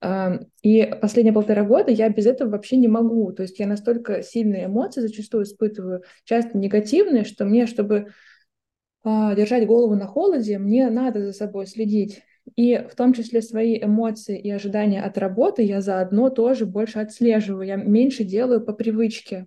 Э, 0.00 0.40
и 0.62 0.84
последние 1.00 1.32
полтора 1.32 1.62
года 1.64 1.90
я 1.90 2.08
без 2.08 2.26
этого 2.26 2.50
вообще 2.50 2.76
не 2.76 2.88
могу, 2.88 3.32
то 3.32 3.42
есть 3.42 3.58
я 3.58 3.66
настолько 3.66 4.22
сильные 4.22 4.66
эмоции 4.66 5.00
зачастую 5.00 5.44
испытываю, 5.44 6.02
часто 6.24 6.58
негативные, 6.58 7.24
что 7.24 7.44
мне, 7.44 7.66
чтобы 7.66 8.08
э, 9.04 9.34
держать 9.36 9.66
голову 9.66 9.94
на 9.94 10.06
холоде, 10.06 10.58
мне 10.58 10.90
надо 10.90 11.20
за 11.24 11.32
собой 11.32 11.66
следить. 11.66 12.22
И 12.56 12.76
в 12.76 12.94
том 12.94 13.12
числе 13.12 13.42
свои 13.42 13.82
эмоции 13.82 14.38
и 14.38 14.50
ожидания 14.50 15.02
от 15.02 15.18
работы 15.18 15.62
я 15.62 15.80
заодно 15.80 16.30
тоже 16.30 16.66
больше 16.66 16.98
отслеживаю, 16.98 17.66
я 17.66 17.76
меньше 17.76 18.24
делаю 18.24 18.64
по 18.64 18.72
привычке. 18.72 19.46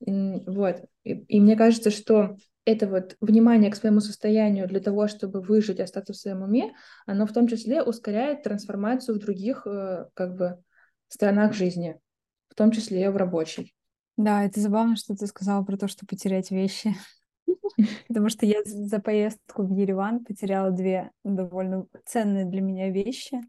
Вот. 0.00 0.82
И, 1.04 1.12
и 1.12 1.40
мне 1.40 1.56
кажется, 1.56 1.90
что 1.90 2.36
это 2.64 2.86
вот 2.86 3.16
внимание 3.20 3.70
к 3.70 3.76
своему 3.76 4.00
состоянию 4.00 4.68
для 4.68 4.80
того, 4.80 5.08
чтобы 5.08 5.40
выжить, 5.40 5.80
остаться 5.80 6.12
в 6.12 6.16
своем 6.16 6.42
уме, 6.42 6.72
оно 7.06 7.26
в 7.26 7.32
том 7.32 7.48
числе 7.48 7.82
ускоряет 7.82 8.42
трансформацию 8.42 9.16
в 9.16 9.18
других 9.18 9.66
э, 9.66 10.06
как 10.14 10.36
бы 10.36 10.62
странах 11.08 11.54
жизни, 11.54 11.98
в 12.48 12.54
том 12.54 12.70
числе 12.70 13.10
в 13.10 13.16
рабочей. 13.16 13.74
Да, 14.16 14.44
это 14.44 14.60
забавно, 14.60 14.96
что 14.96 15.16
ты 15.16 15.26
сказала 15.26 15.64
про 15.64 15.76
то, 15.76 15.88
что 15.88 16.06
потерять 16.06 16.50
вещи. 16.50 16.94
Потому 18.08 18.28
что 18.28 18.46
я 18.46 18.62
за 18.64 18.98
поездку 18.98 19.62
в 19.62 19.70
Ереван 19.70 20.24
потеряла 20.24 20.70
две 20.70 21.10
довольно 21.24 21.86
ценные 22.04 22.44
для 22.44 22.60
меня 22.60 22.90
вещи. 22.90 23.40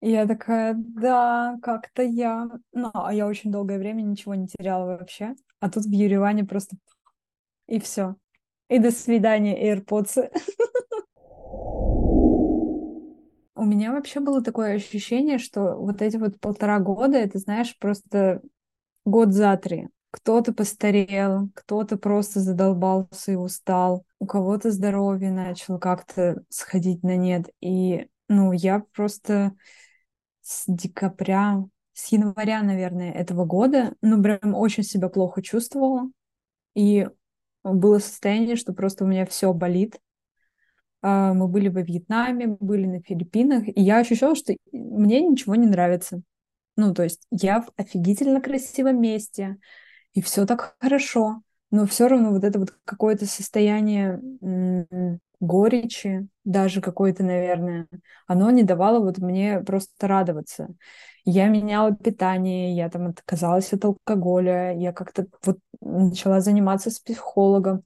И 0.00 0.10
я 0.10 0.26
такая, 0.26 0.74
да, 0.76 1.56
как-то 1.62 2.02
я... 2.02 2.48
Ну, 2.72 2.90
а 2.92 3.12
я 3.14 3.26
очень 3.26 3.50
долгое 3.50 3.78
время 3.78 4.02
ничего 4.02 4.34
не 4.34 4.46
теряла 4.46 4.98
вообще. 4.98 5.34
А 5.60 5.70
тут 5.70 5.84
в 5.84 5.90
Ереване 5.90 6.44
просто... 6.44 6.76
И 7.66 7.80
все. 7.80 8.16
И 8.68 8.78
до 8.78 8.90
свидания, 8.90 9.74
AirPods. 9.74 10.30
У 13.54 13.64
меня 13.64 13.92
вообще 13.92 14.20
было 14.20 14.42
такое 14.42 14.74
ощущение, 14.74 15.38
что 15.38 15.76
вот 15.76 16.02
эти 16.02 16.18
вот 16.18 16.38
полтора 16.38 16.78
года, 16.78 17.16
это, 17.16 17.38
знаешь, 17.38 17.76
просто 17.78 18.42
год 19.06 19.32
за 19.32 19.56
три. 19.56 19.88
Кто-то 20.16 20.54
постарел, 20.54 21.50
кто-то 21.54 21.98
просто 21.98 22.40
задолбался 22.40 23.32
и 23.32 23.36
устал, 23.36 24.06
у 24.18 24.24
кого-то 24.24 24.70
здоровье 24.70 25.30
начало 25.30 25.76
как-то 25.76 26.42
сходить 26.48 27.02
на 27.02 27.16
нет. 27.16 27.50
И, 27.60 28.08
ну, 28.26 28.52
я 28.52 28.82
просто 28.94 29.52
с 30.40 30.64
декабря, 30.66 31.62
с 31.92 32.10
января, 32.12 32.62
наверное, 32.62 33.12
этого 33.12 33.44
года, 33.44 33.92
ну, 34.00 34.22
прям 34.22 34.54
очень 34.54 34.84
себя 34.84 35.10
плохо 35.10 35.42
чувствовала. 35.42 36.10
И 36.74 37.06
было 37.62 37.98
состояние, 37.98 38.56
что 38.56 38.72
просто 38.72 39.04
у 39.04 39.06
меня 39.06 39.26
все 39.26 39.52
болит. 39.52 40.00
А, 41.02 41.34
мы 41.34 41.46
были 41.46 41.68
во 41.68 41.82
Вьетнаме, 41.82 42.56
были 42.58 42.86
на 42.86 43.02
Филиппинах, 43.02 43.68
и 43.68 43.82
я 43.82 43.98
ощущала, 43.98 44.34
что 44.34 44.56
мне 44.72 45.20
ничего 45.20 45.56
не 45.56 45.66
нравится. 45.66 46.22
Ну, 46.76 46.94
то 46.94 47.02
есть 47.02 47.26
я 47.30 47.60
в 47.60 47.70
офигительно 47.76 48.40
красивом 48.40 48.98
месте, 48.98 49.58
и 50.16 50.22
все 50.22 50.46
так 50.46 50.76
хорошо, 50.80 51.42
но 51.70 51.86
все 51.86 52.08
равно 52.08 52.30
вот 52.30 52.42
это 52.42 52.58
вот 52.58 52.72
какое-то 52.86 53.26
состояние 53.26 54.18
горечи, 55.40 56.26
даже 56.44 56.80
какое-то, 56.80 57.22
наверное, 57.22 57.86
оно 58.26 58.50
не 58.50 58.62
давало 58.62 59.00
вот 59.04 59.18
мне 59.18 59.60
просто 59.60 60.08
радоваться. 60.08 60.68
Я 61.26 61.48
меняла 61.48 61.94
питание, 61.94 62.74
я 62.74 62.88
там 62.88 63.08
отказалась 63.08 63.70
от 63.74 63.84
алкоголя, 63.84 64.74
я 64.74 64.94
как-то 64.94 65.26
вот 65.44 65.58
начала 65.82 66.40
заниматься 66.40 66.90
с 66.90 66.98
психологом. 66.98 67.82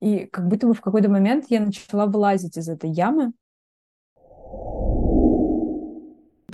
И 0.00 0.24
как 0.24 0.48
будто 0.48 0.66
бы 0.66 0.72
в 0.72 0.80
какой-то 0.80 1.10
момент 1.10 1.44
я 1.50 1.60
начала 1.60 2.06
вылазить 2.06 2.56
из 2.56 2.70
этой 2.70 2.88
ямы, 2.88 3.32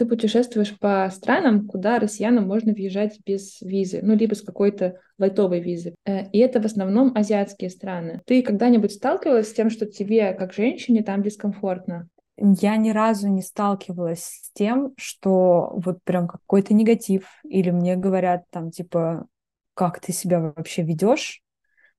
ты 0.00 0.06
путешествуешь 0.06 0.78
по 0.78 1.10
странам, 1.12 1.66
куда 1.66 1.98
россиянам 1.98 2.48
можно 2.48 2.72
въезжать 2.72 3.18
без 3.26 3.60
визы, 3.60 4.00
ну, 4.02 4.14
либо 4.14 4.32
с 4.34 4.40
какой-то 4.40 4.98
лайтовой 5.18 5.60
визы. 5.60 5.94
Э, 6.06 6.30
и 6.30 6.38
это 6.38 6.58
в 6.62 6.64
основном 6.64 7.12
азиатские 7.14 7.68
страны. 7.68 8.22
Ты 8.24 8.42
когда-нибудь 8.42 8.92
сталкивалась 8.92 9.50
с 9.50 9.52
тем, 9.52 9.68
что 9.68 9.84
тебе, 9.84 10.32
как 10.32 10.54
женщине, 10.54 11.02
там 11.02 11.22
дискомфортно? 11.22 12.08
Я 12.38 12.78
ни 12.78 12.88
разу 12.88 13.28
не 13.28 13.42
сталкивалась 13.42 14.24
с 14.24 14.52
тем, 14.54 14.94
что 14.96 15.74
вот 15.76 16.02
прям 16.02 16.26
какой-то 16.28 16.72
негатив, 16.72 17.26
или 17.44 17.70
мне 17.70 17.94
говорят 17.96 18.44
там, 18.48 18.70
типа, 18.70 19.26
как 19.74 20.00
ты 20.00 20.14
себя 20.14 20.40
вообще 20.40 20.80
ведешь, 20.80 21.42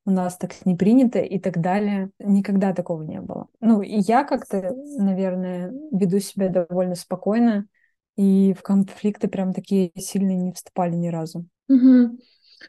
у 0.06 0.10
нас 0.10 0.38
так 0.38 0.56
не 0.66 0.74
принято 0.74 1.20
и 1.20 1.38
так 1.38 1.62
далее. 1.62 2.10
Никогда 2.18 2.74
такого 2.74 3.04
не 3.04 3.22
было. 3.22 3.46
Ну, 3.60 3.84
и 3.84 4.00
я 4.00 4.24
как-то, 4.24 4.74
наверное, 4.98 5.72
веду 5.92 6.18
себя 6.18 6.50
довольно 6.50 6.96
спокойно 6.96 7.68
и 8.15 8.54
в 8.54 8.62
конфликты 8.62 9.28
прям 9.28 9.54
такие 9.54 9.91
сильные 9.95 10.38
не 10.38 10.52
вступали 10.52 10.95
ни 10.95 11.10
разу. 11.10 11.45
Угу. 11.69 12.19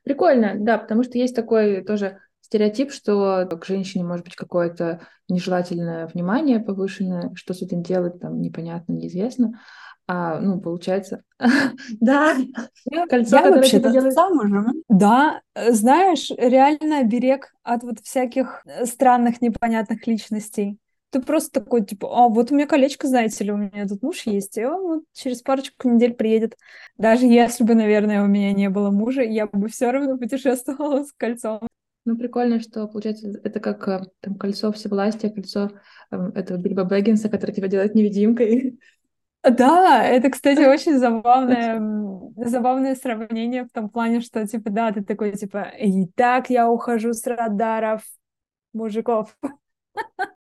Прикольно, 0.05 0.55
да, 0.57 0.79
потому 0.79 1.03
что 1.03 1.19
есть 1.19 1.37
такой 1.37 1.83
тоже 1.85 2.19
стереотип, 2.41 2.93
что 2.93 3.47
к 3.47 3.65
женщине 3.65 4.05
может 4.05 4.25
быть 4.25 4.37
какое-то 4.37 5.01
нежелательное 5.29 6.07
внимание 6.07 6.61
повышенное, 6.61 7.33
что 7.35 7.55
с 7.55 7.63
этим 7.63 7.83
делать, 7.83 8.21
там, 8.21 8.41
непонятно, 8.41 8.93
неизвестно. 8.93 9.61
А, 10.09 10.41
ну, 10.41 10.61
получается, 10.61 11.23
да, 12.01 12.37
кольцо, 13.09 13.37
я 13.37 13.51
вообще-то 13.51 13.91
делает... 13.91 14.15
замужем. 14.15 14.83
Да, 14.89 15.41
э, 15.55 15.73
знаешь, 15.73 16.31
реально 16.37 17.05
берег 17.05 17.55
от 17.63 17.85
вот 17.85 18.01
всяких 18.01 18.63
э, 18.67 18.85
странных, 18.85 19.41
непонятных 19.41 20.07
личностей. 20.07 20.79
Ты 21.13 21.21
просто 21.21 21.61
такой, 21.61 21.85
типа, 21.85 22.09
а 22.11 22.29
вот 22.29 22.51
у 22.51 22.55
меня 22.55 22.67
колечко, 22.67 23.07
знаете 23.07 23.45
ли, 23.45 23.53
у 23.53 23.59
меня 23.59 23.87
тут 23.87 24.03
муж 24.03 24.23
есть, 24.23 24.57
и 24.57 24.65
он 24.65 24.83
вот 24.83 25.05
через 25.13 25.43
парочку 25.43 25.91
недель 25.91 26.15
приедет. 26.15 26.57
Даже 26.97 27.27
если 27.27 27.65
бы, 27.65 27.75
наверное, 27.75 28.25
у 28.25 28.27
меня 28.27 28.53
не 28.55 28.71
было 28.71 28.91
мужа, 28.91 29.21
я 29.23 29.47
бы 29.47 29.69
все 29.69 29.91
равно 29.91 30.17
путешествовала 30.17 31.05
с 31.05 31.13
кольцом. 31.13 31.69
Ну, 32.07 32.17
прикольно, 32.17 32.61
что, 32.61 32.89
получается, 32.89 33.29
это 33.45 33.61
как 33.61 33.87
э, 33.87 34.01
там 34.21 34.37
кольцо 34.37 34.73
всевластия, 34.73 35.29
кольцо 35.29 35.71
э, 36.11 36.17
этого 36.35 36.57
Бильбо 36.57 36.85
Бэггинса, 36.85 37.29
который 37.29 37.55
тебя 37.55 37.69
делает 37.69 37.95
невидимкой. 37.95 38.81
Да, 39.43 40.03
это, 40.03 40.31
кстати, 40.31 40.61
очень 40.67 40.99
забавное, 40.99 41.79
забавное 42.37 42.95
сравнение 42.95 43.65
в 43.65 43.71
том 43.71 43.91
плане, 43.91 44.21
что, 44.21 44.47
типа, 44.47 44.71
да, 44.71 44.93
ты 44.93 45.05
такой, 45.05 45.33
типа, 45.33 45.73
и 45.79 46.07
так 46.07 46.49
я 46.49 46.71
ухожу 46.71 47.13
с 47.13 47.27
радаров 47.27 48.03
мужиков. 48.73 49.37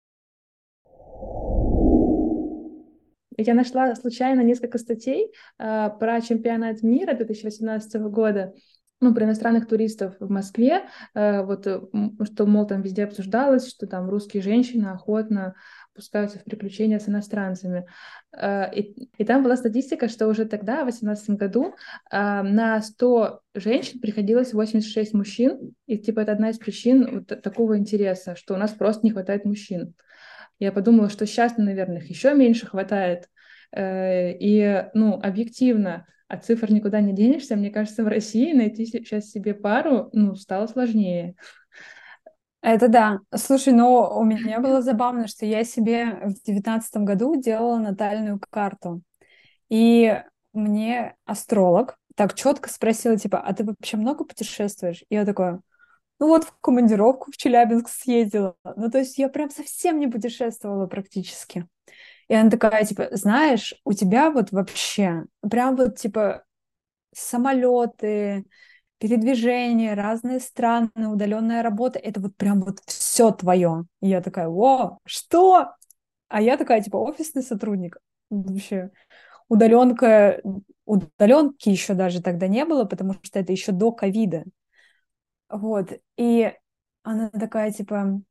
Я 3.47 3.53
нашла 3.53 3.95
случайно 3.95 4.41
несколько 4.41 4.77
статей 4.77 5.31
э, 5.57 5.89
про 5.99 6.21
чемпионат 6.21 6.83
мира 6.83 7.13
2018 7.13 8.01
года, 8.03 8.53
ну, 8.99 9.15
про 9.15 9.25
иностранных 9.25 9.67
туристов 9.67 10.15
в 10.19 10.29
Москве, 10.29 10.83
э, 11.15 11.43
вот, 11.43 11.65
что, 11.65 12.45
мол, 12.45 12.67
там 12.67 12.81
везде 12.81 13.03
обсуждалось, 13.03 13.67
что 13.67 13.87
там 13.87 14.09
русские 14.09 14.43
женщины 14.43 14.87
охотно 14.87 15.55
пускаются 15.95 16.39
в 16.39 16.43
приключения 16.43 16.99
с 16.99 17.09
иностранцами. 17.09 17.87
Э, 18.31 18.71
и, 18.73 19.09
и 19.17 19.25
там 19.25 19.43
была 19.43 19.57
статистика, 19.57 20.07
что 20.07 20.27
уже 20.27 20.45
тогда, 20.45 20.81
в 20.81 20.89
2018 20.89 21.29
году, 21.31 21.73
э, 22.11 22.41
на 22.43 22.79
100 22.79 23.41
женщин 23.55 23.99
приходилось 23.99 24.53
86 24.53 25.13
мужчин, 25.13 25.73
и, 25.87 25.97
типа, 25.97 26.19
это 26.19 26.33
одна 26.33 26.51
из 26.51 26.59
причин 26.59 27.25
вот 27.27 27.41
такого 27.41 27.77
интереса, 27.77 28.35
что 28.35 28.53
у 28.53 28.57
нас 28.57 28.71
просто 28.71 29.05
не 29.05 29.11
хватает 29.11 29.45
мужчин. 29.45 29.95
Я 30.61 30.71
подумала, 30.71 31.09
что 31.09 31.25
сейчас, 31.25 31.57
наверное, 31.57 31.97
их 31.97 32.09
еще 32.11 32.35
меньше 32.35 32.67
хватает. 32.67 33.27
Э, 33.71 34.31
и, 34.31 34.85
ну, 34.93 35.15
объективно, 35.19 36.05
от 36.27 36.45
цифр 36.45 36.71
никуда 36.71 37.01
не 37.01 37.13
денешься. 37.13 37.55
Мне 37.55 37.71
кажется, 37.71 38.03
в 38.03 38.07
России 38.07 38.53
найти 38.53 38.85
сейчас 38.85 39.25
себе 39.31 39.55
пару, 39.55 40.11
ну, 40.13 40.35
стало 40.35 40.67
сложнее. 40.67 41.33
Это 42.61 42.89
да. 42.89 43.21
Слушай, 43.33 43.73
ну, 43.73 44.07
у 44.15 44.23
меня 44.23 44.59
было 44.59 44.83
забавно, 44.83 45.25
что 45.25 45.47
я 45.47 45.63
себе 45.63 46.27
в 46.27 46.35
девятнадцатом 46.45 47.05
году 47.05 47.41
делала 47.41 47.79
натальную 47.79 48.39
карту. 48.51 49.01
И 49.67 50.21
мне 50.53 51.15
астролог 51.25 51.97
так 52.15 52.35
четко 52.35 52.69
спросила, 52.69 53.17
типа, 53.17 53.39
а 53.39 53.51
ты 53.55 53.63
вообще 53.63 53.97
много 53.97 54.25
путешествуешь? 54.25 55.03
И 55.09 55.15
я 55.15 55.25
такая, 55.25 55.59
ну 56.21 56.27
вот 56.27 56.43
в 56.43 56.53
командировку 56.61 57.31
в 57.31 57.37
Челябинск 57.37 57.89
съездила. 57.89 58.55
Ну, 58.63 58.91
то 58.91 58.99
есть 58.99 59.17
я 59.17 59.27
прям 59.27 59.49
совсем 59.49 59.99
не 59.99 60.07
путешествовала 60.07 60.85
практически. 60.85 61.67
И 62.27 62.35
она 62.35 62.51
такая, 62.51 62.85
типа, 62.85 63.07
знаешь, 63.11 63.73
у 63.85 63.93
тебя 63.93 64.29
вот 64.29 64.51
вообще 64.51 65.25
прям 65.41 65.75
вот, 65.75 65.97
типа, 65.97 66.43
самолеты, 67.11 68.45
передвижения, 68.99 69.95
разные 69.95 70.39
страны, 70.39 70.91
удаленная 70.95 71.63
работа, 71.63 71.97
это 71.97 72.21
вот 72.21 72.37
прям 72.37 72.61
вот 72.61 72.77
все 72.85 73.31
твое. 73.31 73.85
И 73.99 74.09
я 74.09 74.21
такая, 74.21 74.47
о, 74.47 74.99
что? 75.05 75.71
А 76.27 76.41
я 76.41 76.55
такая, 76.55 76.83
типа, 76.83 76.97
офисный 76.97 77.41
сотрудник. 77.41 77.97
Вообще, 78.29 78.91
удаленка, 79.49 80.39
удаленки 80.85 81.69
еще 81.69 81.95
даже 81.95 82.21
тогда 82.21 82.47
не 82.47 82.63
было, 82.63 82.85
потому 82.85 83.15
что 83.23 83.39
это 83.39 83.51
еще 83.51 83.71
до 83.71 83.91
ковида. 83.91 84.43
Вот. 85.51 85.91
И 86.17 86.53
она 87.03 87.29
такая, 87.29 87.71
типа, 87.71 88.21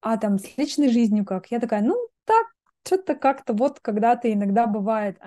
а 0.00 0.16
там 0.16 0.38
с 0.38 0.56
личной 0.56 0.88
жизнью 0.88 1.24
как? 1.24 1.50
Я 1.50 1.60
такая, 1.60 1.82
ну, 1.82 1.96
так, 2.24 2.46
что-то 2.84 3.14
как-то 3.14 3.52
вот 3.54 3.80
когда-то 3.80 4.32
иногда 4.32 4.66
бывает. 4.66 5.18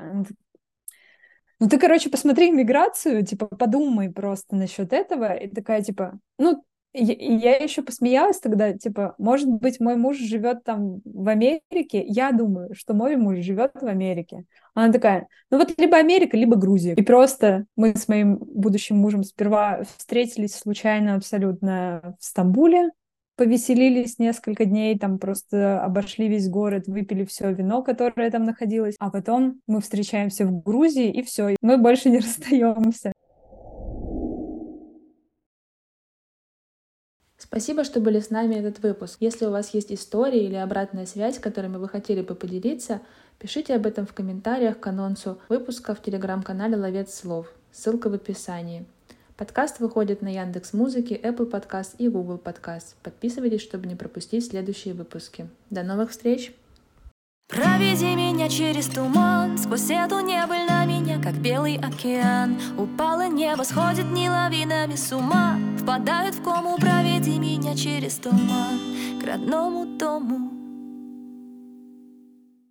Ну, 1.59 1.69
ты, 1.69 1.79
короче, 1.79 2.09
посмотри 2.09 2.51
миграцию, 2.51 3.25
типа, 3.25 3.47
подумай 3.47 4.11
просто 4.11 4.55
насчет 4.55 4.91
этого. 4.91 5.33
И 5.33 5.47
такая, 5.47 5.81
типа, 5.81 6.19
ну, 6.37 6.65
я 6.95 7.57
еще 7.57 7.81
посмеялась 7.81 8.39
тогда, 8.39 8.73
типа, 8.73 9.15
может 9.17 9.49
быть, 9.49 9.79
мой 9.79 9.95
муж 9.95 10.17
живет 10.17 10.63
там 10.63 11.01
в 11.03 11.27
Америке. 11.27 12.03
Я 12.05 12.31
думаю, 12.31 12.73
что 12.73 12.93
мой 12.93 13.15
муж 13.15 13.39
живет 13.39 13.71
в 13.79 13.85
Америке. 13.85 14.45
Она 14.73 14.91
такая, 14.91 15.27
ну 15.51 15.57
вот 15.57 15.73
либо 15.77 15.97
Америка, 15.97 16.37
либо 16.37 16.55
Грузия. 16.55 16.93
И 16.93 17.01
просто 17.01 17.65
мы 17.75 17.95
с 17.95 18.07
моим 18.07 18.37
будущим 18.37 18.97
мужем 18.97 19.23
сперва 19.23 19.83
встретились 19.97 20.55
случайно 20.55 21.15
абсолютно 21.15 22.15
в 22.19 22.25
Стамбуле, 22.25 22.91
повеселились 23.35 24.17
несколько 24.19 24.65
дней, 24.65 24.97
там 24.97 25.19
просто 25.19 25.83
обошли 25.83 26.27
весь 26.27 26.49
город, 26.49 26.87
выпили 26.87 27.25
все 27.25 27.51
вино, 27.51 27.83
которое 27.83 28.31
там 28.31 28.43
находилось, 28.43 28.95
а 28.99 29.09
потом 29.11 29.61
мы 29.67 29.81
встречаемся 29.81 30.45
в 30.45 30.63
Грузии, 30.63 31.11
и 31.11 31.21
все, 31.21 31.55
мы 31.61 31.77
больше 31.77 32.09
не 32.09 32.17
расстаемся. 32.19 33.11
Спасибо, 37.47 37.83
что 37.83 37.99
были 38.01 38.19
с 38.19 38.31
нами 38.31 38.55
этот 38.55 38.79
выпуск. 38.79 39.17
Если 39.19 39.45
у 39.45 39.51
вас 39.51 39.73
есть 39.73 39.91
истории 39.91 40.43
или 40.43 40.55
обратная 40.55 41.05
связь, 41.05 41.39
которыми 41.39 41.77
вы 41.77 41.87
хотели 41.87 42.21
бы 42.21 42.33
поделиться, 42.33 43.01
пишите 43.39 43.75
об 43.75 43.85
этом 43.85 44.07
в 44.07 44.13
комментариях 44.13 44.79
к 44.79 44.87
анонсу 44.87 45.39
выпуска 45.47 45.93
в 45.93 46.01
телеграм-канале 46.01 46.75
«Ловец 46.75 47.13
слов». 47.13 47.47
Ссылка 47.71 48.09
в 48.09 48.13
описании. 48.13 48.85
Подкаст 49.37 49.79
выходит 49.79 50.21
на 50.21 50.29
Яндекс 50.29 50.73
Музыке, 50.73 51.15
Apple 51.15 51.49
Podcast 51.49 51.95
и 51.97 52.09
Google 52.09 52.41
Podcast. 52.43 52.95
Подписывайтесь, 53.03 53.61
чтобы 53.61 53.85
не 53.85 53.95
пропустить 53.95 54.47
следующие 54.47 54.93
выпуски. 54.93 55.47
До 55.69 55.83
новых 55.83 56.11
встреч! 56.11 56.51
Проведи 57.47 58.15
меня 58.15 58.49
через 58.49 58.87
туман 58.87 59.57
Сквозь 59.57 59.89
эту 59.89 60.19
небыль 60.19 60.65
на 60.67 60.85
меня, 60.85 61.21
как 61.21 61.35
белый 61.35 61.77
океан. 61.77 62.57
Упало 62.77 63.27
небо, 63.27 63.63
сходит 63.63 64.05
не 64.11 64.29
лавинами 64.29 64.95
с 64.95 65.11
ума. 65.11 65.57
Впадают 65.79 66.35
в 66.35 66.43
кому, 66.43 66.77
проведи 66.77 67.39
меня 67.39 67.75
через 67.75 68.15
туман. 68.15 68.79
К 69.21 69.25
родному 69.25 69.85
дому 69.97 70.54